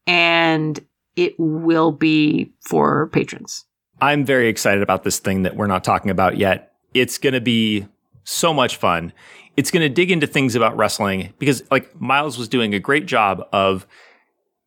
and 0.06 0.78
it 1.16 1.34
will 1.38 1.92
be 1.92 2.52
for 2.60 3.08
patrons. 3.08 3.64
I'm 4.00 4.24
very 4.24 4.48
excited 4.48 4.82
about 4.82 5.04
this 5.04 5.18
thing 5.18 5.42
that 5.42 5.56
we're 5.56 5.66
not 5.66 5.84
talking 5.84 6.10
about 6.10 6.36
yet. 6.36 6.72
It's 6.92 7.18
going 7.18 7.32
to 7.32 7.40
be 7.40 7.86
so 8.26 8.52
much 8.52 8.76
fun. 8.76 9.12
It's 9.56 9.70
going 9.70 9.82
to 9.82 9.88
dig 9.88 10.10
into 10.10 10.26
things 10.26 10.54
about 10.54 10.76
wrestling 10.76 11.32
because, 11.38 11.62
like, 11.70 11.98
Miles 11.98 12.36
was 12.36 12.48
doing 12.48 12.74
a 12.74 12.78
great 12.78 13.06
job 13.06 13.42
of 13.52 13.86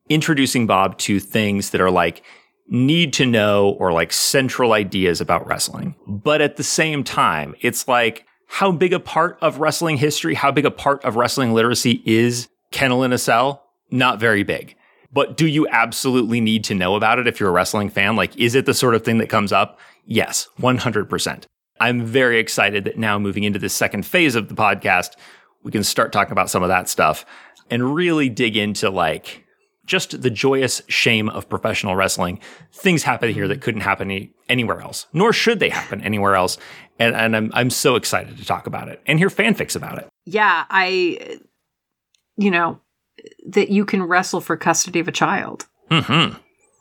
introducing 0.09 0.65
Bob 0.65 0.97
to 0.97 1.19
things 1.19 1.69
that 1.69 1.79
are 1.79 1.91
like 1.91 2.23
need 2.67 3.13
to 3.13 3.25
know 3.25 3.69
or 3.79 3.91
like 3.91 4.11
central 4.11 4.73
ideas 4.73 5.21
about 5.21 5.45
wrestling. 5.47 5.95
But 6.07 6.41
at 6.41 6.57
the 6.57 6.63
same 6.63 7.03
time, 7.03 7.55
it's 7.61 7.87
like 7.87 8.25
how 8.47 8.71
big 8.71 8.93
a 8.93 8.99
part 8.99 9.37
of 9.41 9.59
wrestling 9.59 9.97
history, 9.97 10.33
how 10.33 10.51
big 10.51 10.65
a 10.65 10.71
part 10.71 11.03
of 11.05 11.15
wrestling 11.15 11.53
literacy 11.53 12.01
is 12.05 12.49
Kennel 12.71 13.03
in 13.03 13.13
a 13.13 13.17
Cell? 13.17 13.63
Not 13.91 14.19
very 14.19 14.43
big. 14.43 14.75
But 15.11 15.37
do 15.37 15.47
you 15.47 15.67
absolutely 15.69 16.39
need 16.39 16.63
to 16.65 16.75
know 16.75 16.95
about 16.95 17.17
it 17.17 17.27
if 17.27 17.39
you're 17.39 17.49
a 17.49 17.53
wrestling 17.53 17.89
fan? 17.89 18.15
Like, 18.15 18.35
is 18.37 18.53
it 18.53 18.67
the 18.67 18.75
sort 18.75 18.93
of 18.93 19.03
thing 19.03 19.17
that 19.19 19.29
comes 19.29 19.51
up? 19.51 19.79
Yes, 20.05 20.47
100%. 20.59 21.45
I'm 21.79 22.05
very 22.05 22.39
excited 22.39 22.83
that 22.85 22.97
now 22.97 23.17
moving 23.19 23.43
into 23.43 23.59
the 23.59 23.69
second 23.69 24.05
phase 24.05 24.35
of 24.35 24.49
the 24.49 24.55
podcast, 24.55 25.11
we 25.63 25.71
can 25.71 25.83
start 25.83 26.11
talking 26.11 26.31
about 26.31 26.49
some 26.49 26.63
of 26.63 26.69
that 26.69 26.89
stuff 26.89 27.25
and 27.69 27.95
really 27.95 28.29
dig 28.29 28.57
into 28.57 28.89
like 28.89 29.45
just 29.85 30.21
the 30.21 30.29
joyous 30.29 30.81
shame 30.87 31.29
of 31.29 31.49
professional 31.49 31.95
wrestling. 31.95 32.39
Things 32.71 33.03
happen 33.03 33.33
here 33.33 33.47
that 33.47 33.61
couldn't 33.61 33.81
happen 33.81 34.11
any, 34.11 34.31
anywhere 34.47 34.81
else, 34.81 35.07
nor 35.13 35.33
should 35.33 35.59
they 35.59 35.69
happen 35.69 36.01
anywhere 36.01 36.35
else. 36.35 36.57
And, 36.99 37.15
and 37.15 37.35
I'm, 37.35 37.51
I'm 37.53 37.69
so 37.69 37.95
excited 37.95 38.37
to 38.37 38.45
talk 38.45 38.67
about 38.67 38.89
it 38.89 39.01
and 39.07 39.17
hear 39.17 39.29
fanfics 39.29 39.75
about 39.75 39.97
it. 39.97 40.07
Yeah, 40.25 40.65
I, 40.69 41.39
you 42.37 42.51
know, 42.51 42.79
that 43.47 43.69
you 43.69 43.83
can 43.85 44.03
wrestle 44.03 44.41
for 44.41 44.55
custody 44.57 44.99
of 44.99 45.07
a 45.07 45.13
child. 45.13 45.65
hmm 45.91 46.29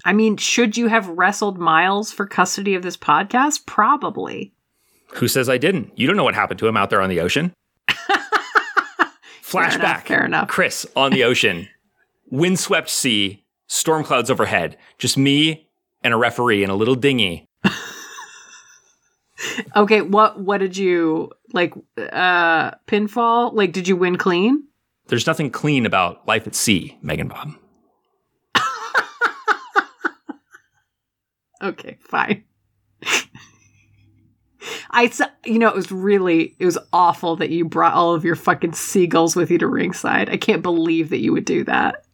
I 0.05 0.13
mean, 0.13 0.37
should 0.37 0.77
you 0.77 0.87
have 0.87 1.09
wrestled 1.09 1.59
Miles 1.59 2.13
for 2.13 2.25
custody 2.25 2.75
of 2.75 2.83
this 2.83 2.97
podcast? 2.97 3.67
Probably. 3.67 4.55
Who 5.15 5.29
says 5.29 5.49
I 5.49 5.59
didn't? 5.59 5.93
You 5.99 6.07
don't 6.07 6.17
know 6.17 6.25
what 6.25 6.35
happened 6.35 6.59
to 6.61 6.69
him 6.69 6.77
out 6.77 6.91
there 6.91 7.01
on 7.01 7.09
the 7.09 7.21
ocean. 7.21 7.53
Flashback. 9.43 10.07
fair 10.07 10.25
enough. 10.25 10.49
Kris 10.49 10.87
on 10.95 11.11
the 11.13 11.25
ocean, 11.25 11.69
windswept 12.31 12.91
sea, 12.91 13.45
storm 13.67 14.05
clouds 14.05 14.31
overhead, 14.31 14.77
just 14.99 15.17
me 15.17 15.67
and 16.03 16.13
a 16.13 16.17
referee 16.17 16.63
in 16.63 16.71
a 16.71 16.75
little 16.75 16.95
dinghy. 16.95 17.47
Okay, 19.77 20.01
what 20.01 20.41
what 20.41 20.59
did 20.59 20.77
you 20.77 21.31
like 21.53 21.73
uh 21.97 22.73
pinfall? 22.89 23.55
Like 23.55 23.73
did 23.73 23.87
you 23.87 23.95
win 23.95 24.17
clean? 24.17 24.65
There's 25.07 25.29
nothing 25.29 25.51
clean 25.51 25.87
about 25.87 26.27
life 26.27 26.47
at 26.49 26.57
sea, 26.57 26.99
Megan 27.03 27.29
Bob. 27.29 27.51
Okay, 31.63 31.99
fine. 32.01 32.45
I 34.91 35.11
you 35.45 35.59
know 35.59 35.69
it 35.69 35.75
was 35.75 35.93
really 35.93 36.57
it 36.59 36.65
was 36.65 36.79
awful 36.93 37.37
that 37.37 37.51
you 37.51 37.65
brought 37.65 37.95
all 37.95 38.15
of 38.15 38.25
your 38.25 38.37
fucking 38.37 38.73
seagulls 38.73 39.37
with 39.37 39.51
you 39.51 39.59
to 39.59 39.67
ringside. 39.67 40.31
I 40.31 40.37
can't 40.37 40.63
believe 40.63 41.11
that 41.11 41.21
you 41.21 41.33
would 41.33 41.45
do 41.45 41.65
that. 41.65 42.05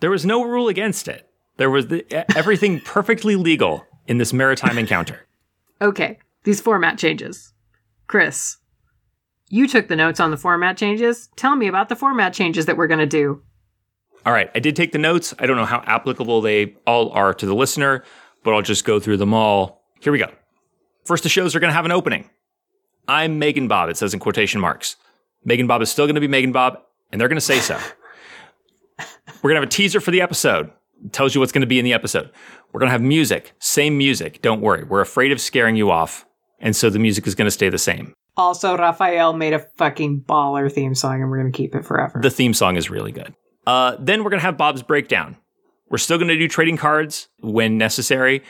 There 0.00 0.10
was 0.10 0.26
no 0.26 0.44
rule 0.44 0.68
against 0.68 1.08
it. 1.08 1.28
There 1.56 1.70
was 1.70 1.86
the, 1.88 2.04
everything 2.36 2.80
perfectly 2.84 3.36
legal 3.36 3.86
in 4.06 4.18
this 4.18 4.32
maritime 4.32 4.78
encounter. 4.78 5.26
Okay, 5.80 6.18
these 6.44 6.60
format 6.60 6.98
changes. 6.98 7.52
Kris, 8.08 8.58
you 9.48 9.68
took 9.68 9.88
the 9.88 9.96
notes 9.96 10.20
on 10.20 10.30
the 10.30 10.36
format 10.36 10.76
changes. 10.76 11.28
Tell 11.36 11.56
me 11.56 11.66
about 11.66 11.88
the 11.88 11.96
format 11.96 12.32
changes 12.34 12.66
that 12.66 12.76
we're 12.76 12.86
going 12.86 13.00
to 13.00 13.06
do. 13.06 13.42
All 14.24 14.32
right, 14.32 14.50
I 14.54 14.60
did 14.60 14.76
take 14.76 14.92
the 14.92 14.98
notes. 14.98 15.34
I 15.38 15.46
don't 15.46 15.56
know 15.56 15.64
how 15.64 15.82
applicable 15.86 16.40
they 16.40 16.74
all 16.86 17.10
are 17.10 17.34
to 17.34 17.46
the 17.46 17.54
listener, 17.54 18.04
but 18.44 18.54
I'll 18.54 18.62
just 18.62 18.84
go 18.84 19.00
through 19.00 19.16
them 19.16 19.34
all. 19.34 19.84
Here 20.00 20.12
we 20.12 20.18
go. 20.18 20.30
First, 21.04 21.24
the 21.24 21.28
shows 21.28 21.56
are 21.56 21.60
going 21.60 21.70
to 21.70 21.74
have 21.74 21.84
an 21.84 21.92
opening. 21.92 22.30
I'm 23.08 23.38
Megan 23.38 23.66
Bob, 23.66 23.88
it 23.88 23.96
says 23.96 24.14
in 24.14 24.20
quotation 24.20 24.60
marks. 24.60 24.96
Megan 25.44 25.66
Bob 25.66 25.82
is 25.82 25.90
still 25.90 26.06
going 26.06 26.14
to 26.14 26.20
be 26.20 26.28
Megan 26.28 26.52
Bob, 26.52 26.80
and 27.10 27.20
they're 27.20 27.28
going 27.28 27.36
to 27.36 27.40
say 27.40 27.58
so. 27.58 27.76
We're 29.42 29.50
going 29.50 29.56
to 29.56 29.62
have 29.62 29.64
a 29.64 29.66
teaser 29.66 30.00
for 30.00 30.12
the 30.12 30.20
episode. 30.20 30.70
tells 31.10 31.34
you 31.34 31.40
what's 31.40 31.50
going 31.50 31.62
to 31.62 31.66
be 31.66 31.80
in 31.80 31.84
the 31.84 31.92
episode. 31.92 32.30
We're 32.72 32.78
going 32.78 32.88
to 32.88 32.92
have 32.92 33.02
music, 33.02 33.52
same 33.58 33.98
music. 33.98 34.40
Don't 34.42 34.60
worry. 34.60 34.84
We're 34.84 35.00
afraid 35.00 35.32
of 35.32 35.40
scaring 35.40 35.74
you 35.74 35.90
off. 35.90 36.24
And 36.60 36.76
so 36.76 36.88
the 36.88 37.00
music 37.00 37.26
is 37.26 37.34
going 37.34 37.46
to 37.46 37.50
stay 37.50 37.68
the 37.68 37.78
same. 37.78 38.14
Also, 38.36 38.76
Rafael 38.76 39.32
made 39.32 39.52
a 39.52 39.58
fucking 39.76 40.22
baller 40.28 40.72
theme 40.72 40.94
song, 40.94 41.20
and 41.20 41.28
we're 41.28 41.40
going 41.40 41.52
to 41.52 41.56
keep 41.56 41.74
it 41.74 41.84
forever. 41.84 42.20
The 42.22 42.30
theme 42.30 42.54
song 42.54 42.76
is 42.76 42.88
really 42.88 43.10
good. 43.10 43.34
Uh, 43.66 43.96
then 43.98 44.22
we're 44.22 44.30
going 44.30 44.40
to 44.40 44.46
have 44.46 44.56
Bob's 44.56 44.82
breakdown. 44.82 45.36
We're 45.90 45.98
still 45.98 46.16
going 46.16 46.28
to 46.28 46.38
do 46.38 46.48
trading 46.48 46.76
cards 46.76 47.28
when 47.40 47.76
necessary. 47.76 48.42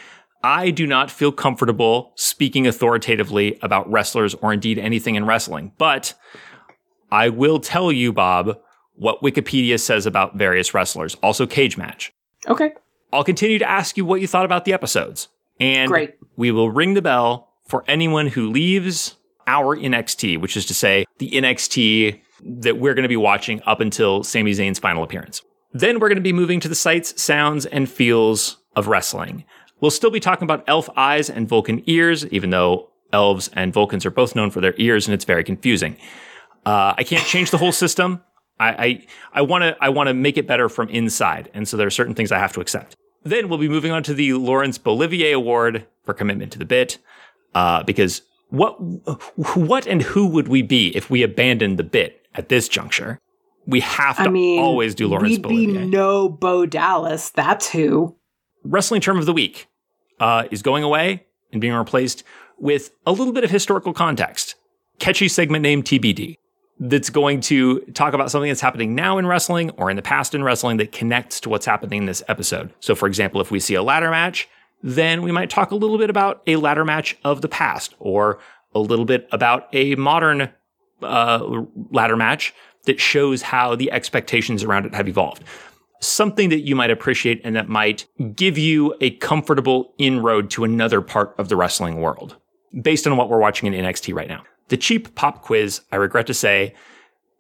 I 0.45 0.71
do 0.71 0.87
not 0.87 1.11
feel 1.11 1.33
comfortable 1.33 2.13
speaking 2.17 2.67
authoritatively 2.67 3.59
about 3.63 3.91
wrestlers 3.91 4.35
or 4.35 4.53
indeed 4.53 4.79
anything 4.79 5.15
in 5.15 5.25
wrestling, 5.25 5.73
but 5.79 6.15
I 7.11 7.29
will 7.29 7.61
tell 7.61 7.93
you, 7.93 8.13
Bob, 8.13 8.59
what 8.95 9.23
Wikipedia 9.23 9.79
says 9.79 10.07
about 10.07 10.37
various 10.37 10.75
wrestlers, 10.75 11.15
also 11.23 11.47
cage 11.47 11.77
match. 11.77 12.13
okay. 12.49 12.73
I'll 13.15 13.25
continue 13.25 13.59
to 13.59 13.69
ask 13.69 13.99
you 13.99 14.07
what 14.07 14.23
you 14.23 14.27
thought 14.27 14.47
about 14.47 14.65
the 14.65 14.73
episodes. 14.73 15.29
And 15.61 15.91
Great. 15.91 16.15
we 16.37 16.51
will 16.51 16.71
ring 16.71 16.95
the 16.95 17.03
bell 17.03 17.53
for 17.67 17.85
anyone 17.87 18.27
who 18.27 18.49
leaves 18.49 19.17
our 19.47 19.77
NXT, 19.77 20.41
which 20.41 20.57
is 20.57 20.65
to 20.65 20.75
say 20.75 21.05
the 21.19 21.31
NXT 21.31 22.19
that 22.63 22.79
we're 22.79 22.95
going 22.95 23.03
to 23.03 23.11
be 23.11 23.19
watching 23.19 23.61
up 23.67 23.81
until 23.83 24.25
Sami 24.25 24.53
Zayn's 24.53 24.79
final 24.79 25.03
appearance. 25.03 25.43
Then 25.75 26.01
we're 26.01 26.09
going 26.09 26.17
to 26.17 26.23
be 26.23 26.33
moving 26.33 26.59
to 26.61 26.69
the 26.69 26.75
sights, 26.75 27.21
sounds, 27.21 27.67
and 27.67 27.87
feels 27.87 28.57
of 28.77 28.87
wrestling. 28.87 29.45
We'll 29.83 29.91
still 29.91 30.11
be 30.11 30.21
talking 30.21 30.45
about 30.45 30.65
elf 30.67 30.89
eyes 30.97 31.29
and 31.29 31.47
Vulcan 31.49 31.83
ears, 31.87 32.25
even 32.29 32.51
though 32.51 32.89
elves 33.13 33.51
and 33.53 33.73
Vulcans 33.73 34.07
are 34.07 34.11
both 34.11 34.35
known 34.35 34.51
for 34.51 34.61
their 34.61 34.75
ears, 34.79 35.07
and 35.07 35.13
it's 35.13 35.25
very 35.25 35.45
confusing. 35.45 35.97
Uh, 36.65 36.95
I 36.97 37.03
can't 37.03 37.27
change 37.27 37.51
the 37.51 37.59
whole 37.59 37.73
system. 37.73 38.23
I 38.61 39.05
I 39.35 39.43
want 39.43 39.63
to 39.63 39.77
I 39.81 39.89
want 39.89 40.07
to 40.07 40.15
make 40.15 40.39
it 40.39 40.47
better 40.47 40.69
from 40.69 40.89
inside, 40.89 41.51
and 41.53 41.67
so 41.67 41.77
there 41.77 41.87
are 41.87 41.91
certain 41.91 42.15
things 42.15 42.31
I 42.31 42.39
have 42.39 42.53
to 42.53 42.61
accept. 42.61 42.95
Then 43.25 43.49
we'll 43.49 43.59
be 43.59 43.69
moving 43.69 43.91
on 43.91 44.05
to 44.05 44.15
the 44.15 44.35
Lawrence 44.35 44.79
Bolivier 44.79 45.35
Award 45.35 45.85
for 46.05 46.15
commitment 46.15 46.53
to 46.53 46.61
the 46.61 46.65
bit, 46.65 46.99
uh, 47.57 47.83
because 47.83 48.23
what 48.51 48.75
what 49.57 49.89
and 49.89 50.01
who 50.03 50.29
would 50.29 50.47
we 50.47 50.63
be 50.63 50.97
if 50.97 51.11
we 51.11 51.25
abandoned 51.25 51.77
the 51.77 51.83
bit 51.83 52.25
at 52.37 52.49
this 52.51 52.69
juncture? 52.69 53.19
We 53.67 53.81
have 53.81 54.17
to 54.17 54.23
I 54.23 54.29
mean, 54.29 54.61
always 54.61 54.95
do 54.95 55.09
Lawrence 55.09 55.39
we'd 55.39 55.49
be 55.49 55.67
no 55.67 56.29
Bo 56.29 56.67
Dallas. 56.67 57.31
That's 57.31 57.69
who. 57.69 58.17
Wrestling 58.63 59.01
Term 59.01 59.19
of 59.19 59.27
the 59.27 59.33
Week 59.33 59.67
uh, 60.23 60.45
is 60.53 60.63
going 60.63 60.85
away 60.85 61.27
and 61.51 61.61
being 61.61 61.75
replaced 61.75 62.23
with 62.57 62.93
a 63.05 63.13
little 63.13 63.33
bit 63.33 63.43
of 63.43 63.51
historical 63.51 63.93
context. 63.93 64.55
Catchy 65.01 65.29
segment 65.29 65.63
name 65.63 65.83
TBD 65.83 66.37
that's 66.79 67.11
going 67.11 67.41
to 67.41 67.81
talk 67.93 68.15
about 68.15 68.31
something 68.31 68.49
that's 68.49 68.61
happening 68.61 68.95
now 68.95 69.19
in 69.19 69.27
wrestling 69.27 69.71
or 69.71 69.91
in 69.91 69.97
the 69.97 70.03
past 70.03 70.35
in 70.35 70.45
wrestling 70.45 70.77
that 70.77 70.93
connects 70.93 71.41
to 71.41 71.49
what's 71.49 71.67
happening 71.67 72.03
in 72.03 72.07
this 72.07 72.23
episode. 72.29 72.73
So, 72.79 72.95
for 72.95 73.09
example, 73.09 73.41
if 73.41 73.51
we 73.51 73.59
see 73.59 73.75
a 73.75 73.83
ladder 73.83 74.11
match, 74.11 74.49
then 74.83 75.23
we 75.23 75.33
might 75.33 75.51
talk 75.51 75.73
a 75.73 75.75
little 75.77 75.99
bit 75.99 76.09
about 76.09 76.43
a 76.47 76.57
ladder 76.57 76.85
match 76.85 77.17
of 77.25 77.41
the 77.41 77.49
past 77.49 77.95
or 77.99 78.39
a 78.75 78.79
little 78.79 79.05
bit 79.05 79.29
about 79.33 79.69
a 79.73 79.97
modern 79.97 80.51
uh, 81.03 81.63
ladder 81.91 82.17
match 82.17 82.55
that 82.85 83.01
shows 83.01 83.43
how 83.43 83.75
the 83.75 83.91
expectations 83.91 84.63
around 84.63 84.87
it 84.87 84.95
have 84.95 85.09
evolved. 85.09 85.43
Something 86.03 86.49
that 86.49 86.61
you 86.61 86.75
might 86.75 86.91
appreciate 86.91 87.41
and 87.45 87.55
that 87.55 87.69
might 87.69 88.07
give 88.35 88.59
you 88.59 88.93
a 89.01 89.11
comfortable 89.11 89.95
inroad 89.99 90.51
to 90.51 90.65
another 90.65 91.01
part 91.01 91.33
of 91.39 91.49
the 91.49 91.55
wrestling 91.55 92.01
world 92.01 92.37
based 92.83 93.07
on 93.07 93.17
what 93.17 93.29
we're 93.31 93.39
watching 93.39 93.73
in 93.73 93.85
NXT 93.85 94.13
right 94.13 94.29
now. 94.29 94.43
The 94.69 94.77
cheap 94.77 95.15
pop 95.15 95.43
quiz, 95.43 95.83
I 95.93 95.97
regret 95.97 96.27
to 96.27 96.35
say, 96.35 96.75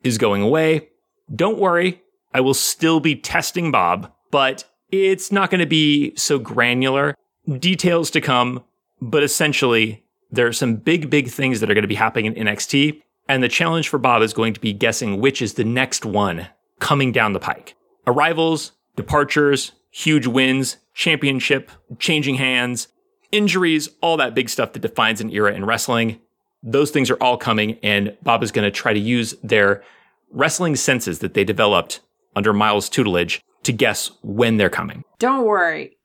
is 0.05 0.17
going 0.17 0.43
away. 0.43 0.91
Don't 1.35 1.59
worry, 1.59 2.03
I 2.33 2.41
will 2.41 2.55
still 2.55 3.01
be 3.01 3.17
testing 3.17 3.73
Bob, 3.73 4.13
but 4.31 4.65
it's 4.93 5.33
not 5.33 5.51
going 5.51 5.61
to 5.61 5.67
be 5.67 6.15
so 6.17 6.39
granular. 6.39 7.17
Details 7.59 8.11
to 8.13 8.21
come, 8.21 8.63
but 9.01 9.25
essentially, 9.25 10.05
there 10.31 10.47
are 10.47 10.53
some 10.53 10.77
big, 10.77 11.11
big 11.11 11.29
things 11.29 11.59
that 11.59 11.71
are 11.71 11.75
going 11.75 11.83
to 11.83 11.89
be 11.89 11.97
happening 11.97 12.27
in 12.27 12.47
NXT. 12.47 13.03
And 13.29 13.43
the 13.43 13.49
challenge 13.49 13.89
for 13.89 13.99
Bob 13.99 14.23
is 14.23 14.33
going 14.33 14.55
to 14.55 14.61
be 14.61 14.73
guessing 14.73 15.21
which 15.21 15.43
is 15.43 15.55
the 15.55 15.65
next 15.65 16.05
one 16.05 16.47
coming 16.79 17.11
down 17.11 17.33
the 17.33 17.41
pike. 17.41 17.75
Arrivals, 18.07 18.73
departures, 18.97 19.73
huge 19.91 20.27
wins, 20.27 20.79
championship, 20.95 21.71
changing 21.99 22.37
hands, 22.37 22.89
injuries, 23.31 23.89
all 24.01 24.17
that 24.17 24.35
big 24.35 24.49
stuff 24.49 24.73
that 24.73 24.81
defines 24.81 25.21
an 25.21 25.31
era 25.31 25.53
in 25.53 25.65
wrestling. 25.65 26.21
Those 26.63 26.91
things 26.91 27.11
are 27.11 27.23
all 27.23 27.37
coming, 27.37 27.79
and 27.83 28.17
Bob 28.23 28.43
is 28.43 28.53
going 28.53 28.65
to 28.65 28.71
try 28.71 28.93
to 28.93 29.01
use 29.01 29.35
their 29.43 29.83
wrestling 30.31 30.77
senses 30.77 31.21
that 31.21 31.35
they 31.35 31.45
developed 31.45 32.01
under 32.35 32.53
Miles' 32.53 32.89
tutelage 32.89 33.43
to 33.65 33.73
guess 33.73 34.11
when 34.23 34.57
they're 34.57 34.71
coming. 34.71 35.05
Don't 35.19 35.45
worry. 35.45 35.97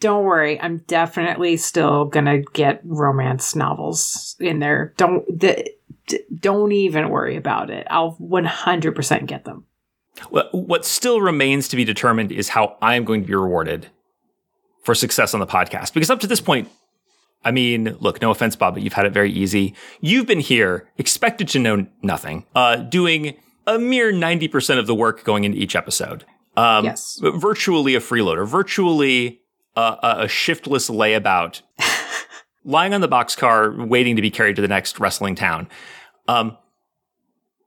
Don't 0.00 0.24
worry. 0.24 0.60
I'm 0.60 0.78
definitely 0.86 1.56
still 1.56 2.04
gonna 2.04 2.40
get 2.52 2.80
romance 2.84 3.56
novels 3.56 4.36
in 4.38 4.58
there. 4.58 4.92
Don't 4.96 5.24
the, 5.40 5.70
don't 6.38 6.72
even 6.72 7.08
worry 7.08 7.36
about 7.36 7.70
it. 7.70 7.86
I'll 7.88 8.16
100% 8.18 9.26
get 9.26 9.44
them. 9.44 9.64
What 10.30 10.54
what 10.54 10.84
still 10.84 11.20
remains 11.20 11.68
to 11.68 11.76
be 11.76 11.84
determined 11.84 12.30
is 12.32 12.50
how 12.50 12.76
I'm 12.80 13.04
going 13.04 13.22
to 13.22 13.26
be 13.26 13.34
rewarded 13.34 13.88
for 14.84 14.94
success 14.94 15.34
on 15.34 15.40
the 15.40 15.46
podcast. 15.46 15.92
Because 15.92 16.10
up 16.10 16.20
to 16.20 16.26
this 16.26 16.40
point, 16.40 16.68
I 17.44 17.50
mean, 17.50 17.96
look, 18.00 18.22
no 18.22 18.30
offense, 18.30 18.54
Bob, 18.56 18.74
but 18.74 18.82
you've 18.82 18.92
had 18.92 19.06
it 19.06 19.12
very 19.12 19.32
easy. 19.32 19.74
You've 20.00 20.26
been 20.26 20.40
here, 20.40 20.88
expected 20.98 21.48
to 21.48 21.58
know 21.58 21.86
nothing, 22.02 22.46
uh, 22.54 22.76
doing 22.76 23.36
a 23.66 23.78
mere 23.78 24.12
90% 24.12 24.78
of 24.78 24.86
the 24.86 24.94
work 24.94 25.24
going 25.24 25.44
into 25.44 25.58
each 25.58 25.74
episode. 25.74 26.24
Um, 26.56 26.84
Yes. 26.84 27.18
Virtually 27.22 27.94
a 27.94 28.00
freeloader, 28.00 28.46
virtually 28.46 29.40
uh, 29.74 29.96
a, 30.02 30.24
a 30.24 30.28
shiftless 30.28 30.88
layabout, 30.88 31.62
lying 32.64 32.94
on 32.94 33.00
the 33.00 33.08
boxcar, 33.08 33.88
waiting 33.88 34.16
to 34.16 34.22
be 34.22 34.30
carried 34.30 34.56
to 34.56 34.62
the 34.62 34.68
next 34.68 35.00
wrestling 35.00 35.34
town. 35.34 35.68
Um, 36.28 36.56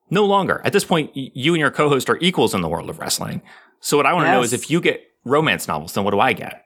no 0.10 0.26
longer. 0.26 0.62
At 0.64 0.74
this 0.74 0.86
point, 0.86 1.12
you 1.16 1.54
and 1.54 1.60
your 1.60 1.72
co-host 1.72 2.10
are 2.10 2.18
equals 2.20 2.54
in 2.54 2.62
the 2.62 2.70
world 2.70 2.90
of 2.90 3.00
wrestling. 3.00 3.42
So 3.80 3.98
what 3.98 4.06
I 4.06 4.14
want 4.14 4.28
to 4.28 4.32
know 4.32 4.42
is 4.42 4.54
if 4.54 4.72
you 4.72 4.82
get 4.82 5.02
romance 5.24 5.68
novels, 5.68 5.94
then 5.94 6.04
what 6.04 6.12
do 6.12 6.20
I 6.20 6.34
get? 6.34 6.66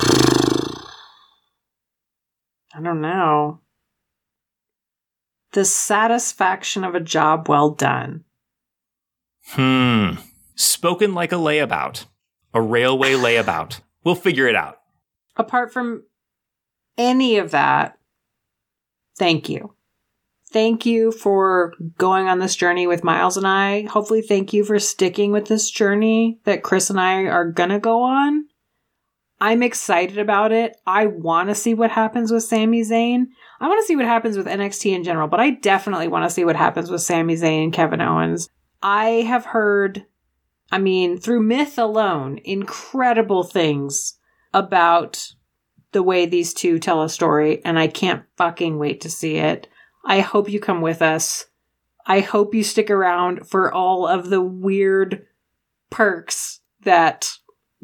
I 0.00 0.86
don't 2.82 3.00
know. 3.00 3.60
The 5.52 5.64
satisfaction 5.64 6.84
of 6.84 6.94
a 6.94 7.00
job 7.00 7.48
well 7.48 7.70
done. 7.70 8.24
Hmm. 9.48 10.10
Spoken 10.54 11.14
like 11.14 11.32
a 11.32 11.36
layabout. 11.36 12.04
A 12.54 12.60
railway 12.60 13.12
layabout. 13.14 13.80
We'll 14.04 14.14
figure 14.14 14.46
it 14.46 14.56
out. 14.56 14.78
Apart 15.36 15.72
from 15.72 16.04
any 16.96 17.38
of 17.38 17.50
that, 17.50 17.98
thank 19.16 19.48
you. 19.48 19.74
Thank 20.52 20.84
you 20.84 21.12
for 21.12 21.74
going 21.96 22.26
on 22.26 22.40
this 22.40 22.56
journey 22.56 22.86
with 22.86 23.04
Miles 23.04 23.36
and 23.36 23.46
I. 23.46 23.82
Hopefully, 23.82 24.20
thank 24.22 24.52
you 24.52 24.64
for 24.64 24.78
sticking 24.80 25.30
with 25.30 25.46
this 25.46 25.70
journey 25.70 26.40
that 26.44 26.64
Kris 26.64 26.90
and 26.90 27.00
I 27.00 27.22
are 27.24 27.50
gonna 27.50 27.78
go 27.78 28.02
on. 28.02 28.46
I'm 29.40 29.62
excited 29.62 30.18
about 30.18 30.52
it. 30.52 30.76
I 30.86 31.06
want 31.06 31.48
to 31.48 31.54
see 31.54 31.72
what 31.72 31.90
happens 31.90 32.30
with 32.30 32.42
Sami 32.42 32.82
Zayn. 32.82 33.26
I 33.60 33.68
want 33.68 33.80
to 33.80 33.86
see 33.86 33.96
what 33.96 34.04
happens 34.04 34.36
with 34.36 34.46
NXT 34.46 34.92
in 34.92 35.04
general, 35.04 35.28
but 35.28 35.40
I 35.40 35.50
definitely 35.50 36.08
want 36.08 36.24
to 36.24 36.30
see 36.30 36.44
what 36.44 36.56
happens 36.56 36.90
with 36.90 37.00
Sami 37.00 37.36
Zayn 37.36 37.64
and 37.64 37.72
Kevin 37.72 38.02
Owens. 38.02 38.50
I 38.82 39.24
have 39.26 39.46
heard, 39.46 40.04
I 40.70 40.78
mean, 40.78 41.18
through 41.18 41.42
myth 41.42 41.78
alone, 41.78 42.38
incredible 42.44 43.44
things 43.44 44.18
about 44.52 45.32
the 45.92 46.02
way 46.02 46.26
these 46.26 46.52
two 46.52 46.78
tell 46.78 47.02
a 47.02 47.08
story, 47.08 47.64
and 47.64 47.78
I 47.78 47.86
can't 47.86 48.24
fucking 48.36 48.78
wait 48.78 49.00
to 49.02 49.10
see 49.10 49.36
it. 49.36 49.68
I 50.04 50.20
hope 50.20 50.48
you 50.48 50.60
come 50.60 50.80
with 50.80 51.02
us. 51.02 51.46
I 52.06 52.20
hope 52.20 52.54
you 52.54 52.64
stick 52.64 52.90
around 52.90 53.48
for 53.48 53.72
all 53.72 54.06
of 54.06 54.30
the 54.30 54.40
weird 54.40 55.26
perks 55.90 56.60
that 56.82 57.32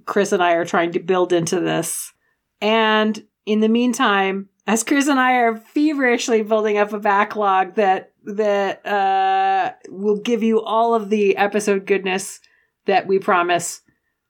Kris 0.04 0.32
and 0.32 0.42
I 0.42 0.52
are 0.52 0.64
trying 0.64 0.92
to 0.92 1.00
build 1.00 1.32
into 1.32 1.60
this. 1.60 2.12
And 2.60 3.24
in 3.44 3.60
the 3.60 3.68
meantime, 3.68 4.48
as 4.66 4.82
Kris 4.82 5.06
and 5.08 5.20
I 5.20 5.34
are 5.34 5.56
feverishly 5.56 6.42
building 6.42 6.78
up 6.78 6.92
a 6.92 6.98
backlog 6.98 7.74
that 7.74 8.12
that 8.24 8.84
uh, 8.84 9.72
will 9.88 10.18
give 10.20 10.42
you 10.42 10.60
all 10.60 10.94
of 10.94 11.10
the 11.10 11.36
episode 11.36 11.86
goodness 11.86 12.40
that 12.86 13.06
we 13.06 13.20
promise, 13.20 13.82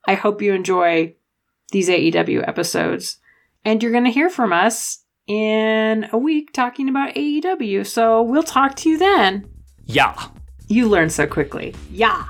I 0.07 0.13
hope 0.13 0.41
you 0.41 0.53
enjoy 0.53 1.15
these 1.71 1.89
AEW 1.89 2.47
episodes. 2.47 3.17
And 3.65 3.81
you're 3.81 3.91
going 3.91 4.03
to 4.03 4.11
hear 4.11 4.29
from 4.29 4.53
us 4.53 5.03
in 5.27 6.07
a 6.11 6.17
week 6.17 6.53
talking 6.53 6.89
about 6.89 7.13
AEW. 7.15 7.85
So 7.85 8.21
we'll 8.21 8.43
talk 8.43 8.75
to 8.77 8.89
you 8.89 8.97
then. 8.97 9.47
Yeah. 9.85 10.27
You 10.67 10.87
learn 10.87 11.09
so 11.09 11.27
quickly. 11.27 11.75
Yeah. 11.91 12.25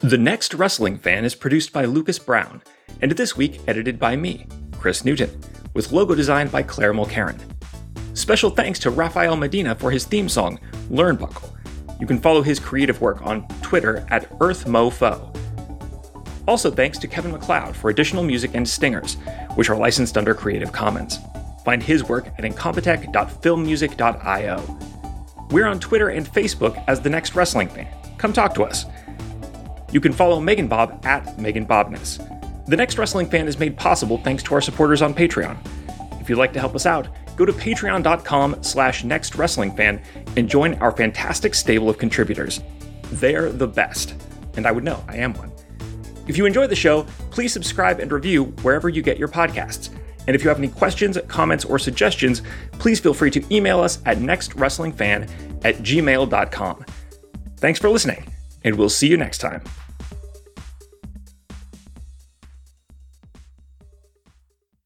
The 0.00 0.18
NXT 0.18 0.58
Wrestling 0.58 0.98
Fan 0.98 1.24
is 1.24 1.34
produced 1.34 1.72
by 1.72 1.86
Lucas 1.86 2.18
Brown, 2.18 2.62
and 3.00 3.12
this 3.12 3.36
week 3.38 3.60
edited 3.66 3.98
by 3.98 4.16
me, 4.16 4.46
Kris 4.78 5.02
Newton, 5.02 5.30
with 5.72 5.92
logo 5.92 6.14
design 6.14 6.48
by 6.48 6.62
Claire 6.62 6.92
Mulcairn. 6.92 7.40
Special 8.12 8.50
thanks 8.50 8.78
to 8.80 8.90
Rafael 8.90 9.34
Medina 9.34 9.74
for 9.74 9.90
his 9.90 10.04
theme 10.04 10.28
song, 10.28 10.60
Learnbuckle, 10.90 11.50
You 12.00 12.06
can 12.06 12.20
follow 12.20 12.42
his 12.42 12.58
creative 12.58 13.00
work 13.00 13.24
on 13.24 13.46
Twitter 13.62 14.06
at 14.10 14.28
EarthMeauxFaux. 14.38 15.33
Also, 16.46 16.70
thanks 16.70 16.98
to 16.98 17.08
Kevin 17.08 17.32
MacLeod 17.32 17.74
for 17.74 17.90
additional 17.90 18.22
music 18.22 18.50
and 18.54 18.68
stingers, 18.68 19.16
which 19.54 19.70
are 19.70 19.76
licensed 19.76 20.18
under 20.18 20.34
Creative 20.34 20.70
Commons. 20.70 21.18
Find 21.64 21.82
his 21.82 22.04
work 22.04 22.26
at 22.26 22.44
incompetech.filmmusic.io. 22.44 24.78
We're 25.50 25.66
on 25.66 25.80
Twitter 25.80 26.08
and 26.08 26.26
Facebook 26.26 26.82
as 26.86 27.00
The 27.00 27.08
NXT 27.08 27.34
Wrestling 27.34 27.68
Fan. 27.68 27.88
Come 28.18 28.32
talk 28.32 28.54
to 28.54 28.64
us. 28.64 28.84
You 29.92 30.00
can 30.00 30.12
follow 30.12 30.40
Megan 30.40 30.68
Bob 30.68 31.04
at 31.06 31.38
Megan 31.38 31.66
Bobness. 31.66 32.18
The 32.66 32.76
NXT 32.76 32.98
Wrestling 32.98 33.30
Fan 33.30 33.48
is 33.48 33.58
made 33.58 33.76
possible 33.76 34.18
thanks 34.18 34.42
to 34.44 34.54
our 34.54 34.60
supporters 34.60 35.02
on 35.02 35.14
Patreon. 35.14 35.56
If 36.20 36.28
you'd 36.28 36.38
like 36.38 36.52
to 36.54 36.60
help 36.60 36.74
us 36.74 36.86
out, 36.86 37.08
go 37.36 37.44
to 37.44 37.52
patreon.com 37.52 38.62
slash 38.62 39.04
nxtwrestlingfan 39.04 40.02
and 40.36 40.48
join 40.48 40.74
our 40.74 40.92
fantastic 40.92 41.54
stable 41.54 41.88
of 41.88 41.98
contributors. 41.98 42.60
They're 43.12 43.52
the 43.52 43.68
best, 43.68 44.14
and 44.56 44.66
I 44.66 44.72
would 44.72 44.84
know 44.84 45.04
I 45.06 45.16
am 45.16 45.34
one. 45.34 45.52
If 46.26 46.36
you 46.36 46.46
enjoy 46.46 46.66
the 46.66 46.76
show, 46.76 47.04
please 47.30 47.52
subscribe 47.52 48.00
and 48.00 48.10
review 48.10 48.44
wherever 48.62 48.88
you 48.88 49.02
get 49.02 49.18
your 49.18 49.28
podcasts. 49.28 49.90
And 50.26 50.34
if 50.34 50.42
you 50.42 50.48
have 50.48 50.58
any 50.58 50.68
questions, 50.68 51.18
comments, 51.28 51.64
or 51.64 51.78
suggestions, 51.78 52.42
please 52.72 52.98
feel 52.98 53.14
free 53.14 53.30
to 53.32 53.54
email 53.54 53.80
us 53.80 53.98
at 54.06 54.18
nxtwrestlingfan 54.18 55.28
at 55.64 55.76
gmail.com. 55.76 56.84
Thanks 57.58 57.78
for 57.78 57.90
listening, 57.90 58.26
and 58.62 58.76
we'll 58.76 58.88
see 58.88 59.08
you 59.08 59.16
next 59.16 59.38
time. 59.38 59.62